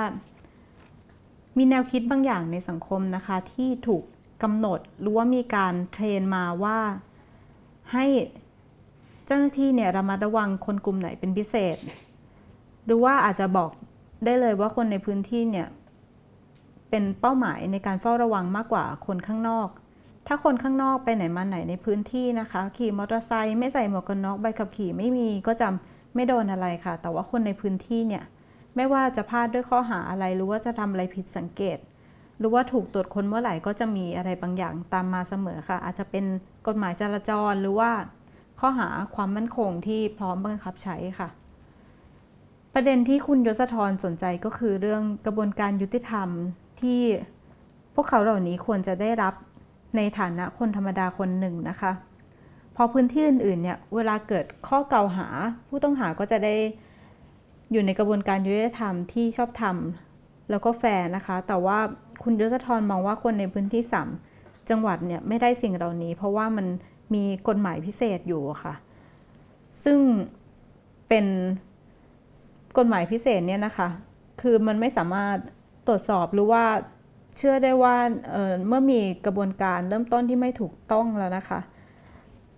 [1.57, 4.03] มีแนวคิดบางอย่างในสังคมนะคะ ที่ถูก
[4.43, 6.79] กำหนดหรือว่ามีการเทรนมาว่า
[7.93, 8.05] ให้
[9.25, 11.77] เจ้าหน้าที่เนี่ยระมัดระวังคนกลุ่มไหนเป็นพิเศษ
[12.85, 13.71] หรือว่าอาจจะบอก
[14.25, 15.67] ได้เลยว่าคนในพื้นที่เนี่ย
[16.89, 19.69] เป็นเป้าหมายในการเฝ้าระวังมากกว่าคนข้างนอก
[20.31, 28.23] ถ้าคนข้างนอกไปไหนมาไหนในพื้นที่นะคะ ขี่มอเตอร์ไซค์ไม่ใส่หมวกกันน็อกใบขับขี่ไม่มีก็จำไม่โดนอะไรค่ะ แต่ว่าคนในพื้นที่เนี่ย
[28.75, 31.77] ไม่ว่าจะพลาดด้วยข้อหาอะไรหรือว่าจะทำอะไรผิดสังเกต
[32.39, 36.25] หรือว่าถูกตรวจค้นเมื่อไหร่ก็จะมีอะไรบางอย่างตามมาเสมอค่ะ อาจจะเป็น
[36.67, 37.91] กฎหมายจราจรหรือว่า
[38.59, 41.29] ข้อหาความมั่นคงที่พร้อมบังคับใช้ค่ะ
[42.73, 46.29] ประเด็นที่คุณยศธรสนใจก็คือเรื่องกระบวนการยุติธรรม
[46.81, 47.01] ที่
[47.95, 49.33] พวกเขาเหล่านี้ควรจะได้รับ
[49.95, 51.91] ในฐานะคนธรรมดาคนหนึ่งนะคะ
[52.75, 55.27] พอพื้นที่อื่นๆเนี่ยเวลาเกิดข้อกล่าวหา
[55.67, 56.55] ผู้ต้องหาก็จะได้
[57.71, 59.75] อยู่ในกระบวนการยุติธรรมที่ชอบธรรม
[60.49, 61.77] แล้วก็แฟร์นะคะ แต่ว่า
[62.23, 64.09] คุณยศธรมองว่าคนในพื้นที่สาม
[64.69, 66.67] จังหวัดเนี่ยไม่ได้สิ่งเหล่านี้ เพราะว่ามัน
[67.13, 68.73] มีกฎหมายพิเศษอยู่ค่ะ
[69.83, 69.99] ซึ่ง
[71.07, 71.25] เป็น
[72.77, 73.87] กฎหมายพิเศษเนี่ยนะคะ
[74.41, 75.37] คือมันไม่สามารถ
[75.87, 76.63] ตรวจสอบหรือว่า
[77.35, 77.95] เชื่อได้ว่า
[78.31, 81.59] เเมื่อมีกระบวนการเริ่มต้นที่ไม่ถูกต้องแล้วนะคะ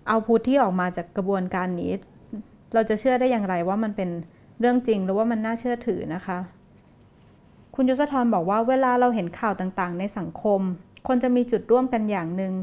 [0.07, 1.91] เอาพุทที่ออกมาจากกระบวนการนี้
[2.74, 4.09] เราจะเชื่อได้อย่างไรว่ามันเป็น
[4.59, 6.38] เรื่องจริงหรือว่ามันน่าเชื่อถือนะคะ
[7.76, 10.61] คุณยศธรบอกว่าเวลาเราเห็นข่าวต่างๆ ในสังคม
[11.07, 12.53] คนจะมีจุดร่วมกันอย่างหนึ่ง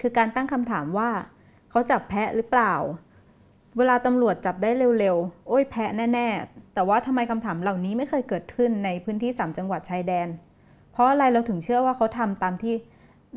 [0.00, 1.10] คือการตั้งคำถามว่า
[1.70, 2.74] เขาจับแพะหรือเปล่า
[3.76, 10.28] เวลาตำรวจจับได้เร็วๆ โอ้ยแพะแน่ ๆ แต่ว่าทำไมคำถามเหล่านี้ไม่เคยเกิดขึ้นในพื้นที่ 3 จังหวัดชายแดน
[10.98, 12.74] ราะอะไรเราถึงเชื่อว่าเขาทำตามที่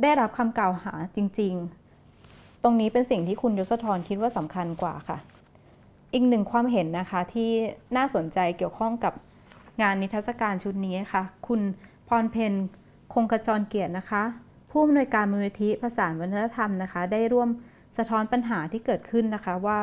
[0.01, 1.53] ได้รับคำกล่าวหาจริง
[2.09, 5.17] ๆ ตรงนี้เป็นสิ่งที่คุณยศธรคิดว่าสำคัญกว่าค่ะ
[6.13, 7.49] อีกหนึ่งความเห็นนะคะที่
[7.95, 9.13] น่าสนใจเกี่ยวข้องกับ
[9.81, 11.61] งานนิทรรศการชุดนี้ค่ะ คุณ
[12.07, 12.53] พรเพน
[13.13, 14.23] คงกระจรเกียรตินะคะ
[14.69, 17.49] ผู้อำนวยการมูลนิธิภาษาวัฒนธรรมนะคะ ได้ร่วม
[17.97, 19.79] สะท้อนปัญหาที่เกิดขึ้นนะคะว่า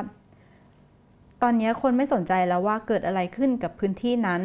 [1.43, 4.43] ตอนนี้คนไม่สนใจแล้วว่าเกิดอะไรขึ้นกับพื้นที่นั้น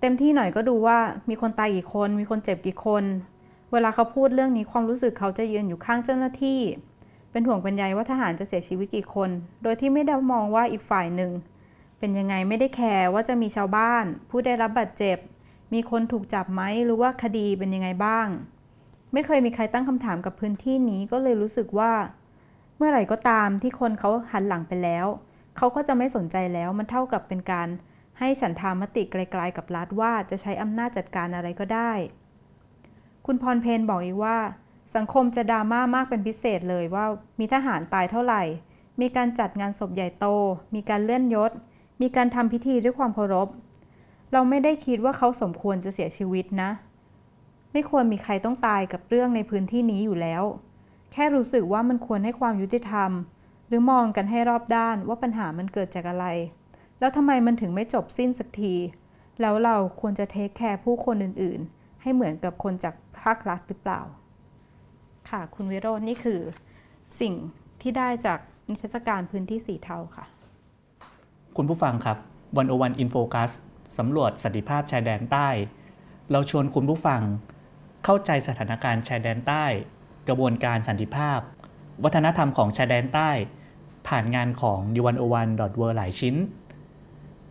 [0.00, 3.04] เต็มที่หน่อยก็ดูว่ามีคนตายกี่คน มีคนเจ็บกี่คน
[3.72, 6.60] เวลาเขาพูดเรื่องนี้ความรู้สึกเขาจะยืนอยู่ข้างเจ้าหน้าที่
[7.30, 9.30] เป็นห่วงเป็นใยว่าทหารจะเสียชีวิตกี่คน
[9.62, 11.32] โดยที่ไม่ได้มองว่าอีกฝ่ายหนึ่ง
[11.98, 15.18] เป็นยังไงไม่ได้แคร์ว่าจะมีชาวบ้าน ผู้ได้รับบาดเจ็บ
[15.72, 18.26] มีคนถูกจับไหมหรือว่าคดีเป็นยังไงบ้าง
[19.12, 21.92] ไม่เคยมีใครตั้งคำถามกับพื้นที่นี้ก็เลยรู้สึกว่า
[22.76, 25.06] เมื่อไหร่ก็ตามที่คนเขาหันหลังไปแล้ว
[25.56, 27.68] เขาก็จะไม่สนใจแล้วมันเท่ากับเป็นการ
[28.18, 31.92] ให้ฉันทามติไกลๆกับรัฐว่าจะใช้อำนาจจัดการอะไรก็ได้
[33.26, 34.38] คุณพรเพนบอกอีกว่า
[34.96, 37.04] สังคมจะดราม่ามากเป็นพิเศษเลยว่า
[37.38, 38.42] มีทหารตายเท่าไหร่
[39.00, 40.26] มีการจัดงานศพใหญ่โต
[40.74, 41.52] มีการเลื่อนยศ
[42.00, 43.48] มีการทำพิธีด้วยความเคารพ
[44.32, 46.70] เราไม่ได้คิดว่าเขาสมควรจะเสียชีวิตนะ
[47.72, 50.42] ไม่ควรมีใครต้องตายกับเรื่องในพื้นที่นี้อยู่แล้ว
[51.12, 53.10] แค่รู้สึกว่ามันควรให้ความยุติธรรม
[53.68, 56.26] หรือมองกันให้รอบด้านว่าปัญหามันเกิดจากอะไร
[57.00, 58.74] แล้วทำไมมันถึงไม่จบสิ้นสักที
[59.40, 64.00] แล้วเราควรจะ take care ผู้คนอื่นๆ ให้เหมือนกับคนจากภาครัฐหรือเปล่า
[65.30, 66.40] ค่ะ คุณวิโรจน์นี่คือ
[67.20, 67.34] สิ่ง
[67.82, 68.38] ที่ได้จาก
[68.68, 70.24] นิทรรศการพื้นที่สีเทาค่ะ
[71.56, 72.18] คุณผู้ฟังครับ
[72.56, 73.50] One O One in Focus
[73.98, 75.48] สำรวจสันติภาพชายแดนใต้
[76.30, 77.20] เราชวนคุณผู้ฟัง
[78.04, 79.64] เข้าใจสถานการณ์ชายแดนใต้
[80.28, 81.38] กระบวนการสันติภาพ
[82.04, 83.30] วัฒนธรรมของชายแดนใต้
[84.08, 86.34] ผ่านงานของ d 1 0 1 w o r l d หลายชิ้น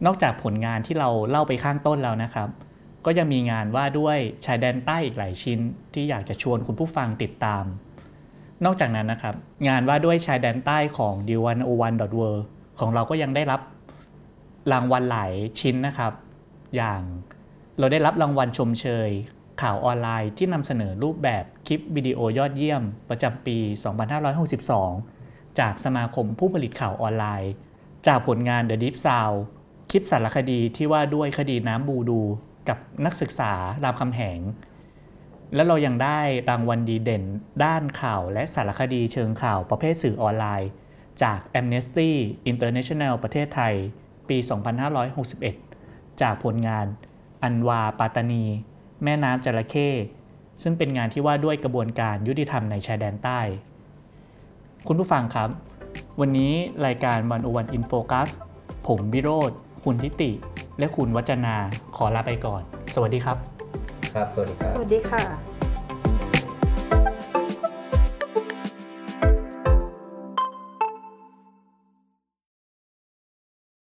[0.05, 2.49] นอกจากผลงานที่เราเล่าไปข้างต้นแล้วนะครับ
[3.05, 5.59] ก็ยังมีงานว่าด้วยชายแดนใต้อีกหลายชิ้น
[5.93, 7.63] ที่อยากจะชวนคุณผู้ฟังติดตาม
[8.65, 9.35] นอกจากนั้นนะครับ
[9.67, 11.95] งานว่าด้วยชายแดนใต้ของ d 1 0 1 w o r l
[12.35, 12.39] d
[12.79, 13.61] ของเราก็ยังได้รับ
[14.71, 16.13] รางวัลหลายชิ้นนะครับ
[16.75, 17.01] อย่าง
[17.79, 19.09] เราได้รับรางวัลชมเชย
[19.61, 23.57] ข่าวออนไลน์ที่นำเสนอรูปแบบคลิปวิดีโอยอดเยี่ยม ประจำปี
[24.79, 27.51] 2562 จากสมาคมผู้ผลิตข่าวออนไลน์
[28.07, 29.37] จากผลงาน The Deep Sound
[29.89, 32.21] คลิปสารคดีที่ว่าด้วยคดีน้ำบูดู
[32.69, 33.51] กับนักศึกษา
[33.83, 34.39] รามคำแหง
[35.55, 36.19] และเรายังได้
[36.49, 37.23] รางวัลดีเด่น
[37.63, 40.69] ด้านข่าวและสารคดีเชิงข่าวประเภทสื่อออนไลน์
[41.23, 42.09] จาก Amnesty
[42.51, 43.73] International ประเทศไทย
[44.29, 44.37] ปี
[45.49, 46.85] 2561 จากผลงาน
[47.43, 48.45] อันวาปาตานี
[49.03, 49.89] แม่น้ำจระเข้
[50.61, 53.39] ซึ่งเป็นงานที่ว่าด้วยกระบวนการยุติธรรมในชายแดนใต้
[54.87, 55.49] คุณผู้ฟังครับ
[56.19, 56.53] วันนี้
[56.85, 58.29] รายการวันโอวันอินโฟกัส
[58.87, 59.51] ผมวิโรธ
[59.89, 60.31] คุณทิติ
[60.79, 61.55] และคุณวัจนา
[61.97, 62.61] ขอลาไปก่อน
[62.95, 63.37] สวัสดีครับ
[64.13, 65.66] ครับ สวัสดีครับ สวัสดีค่ะ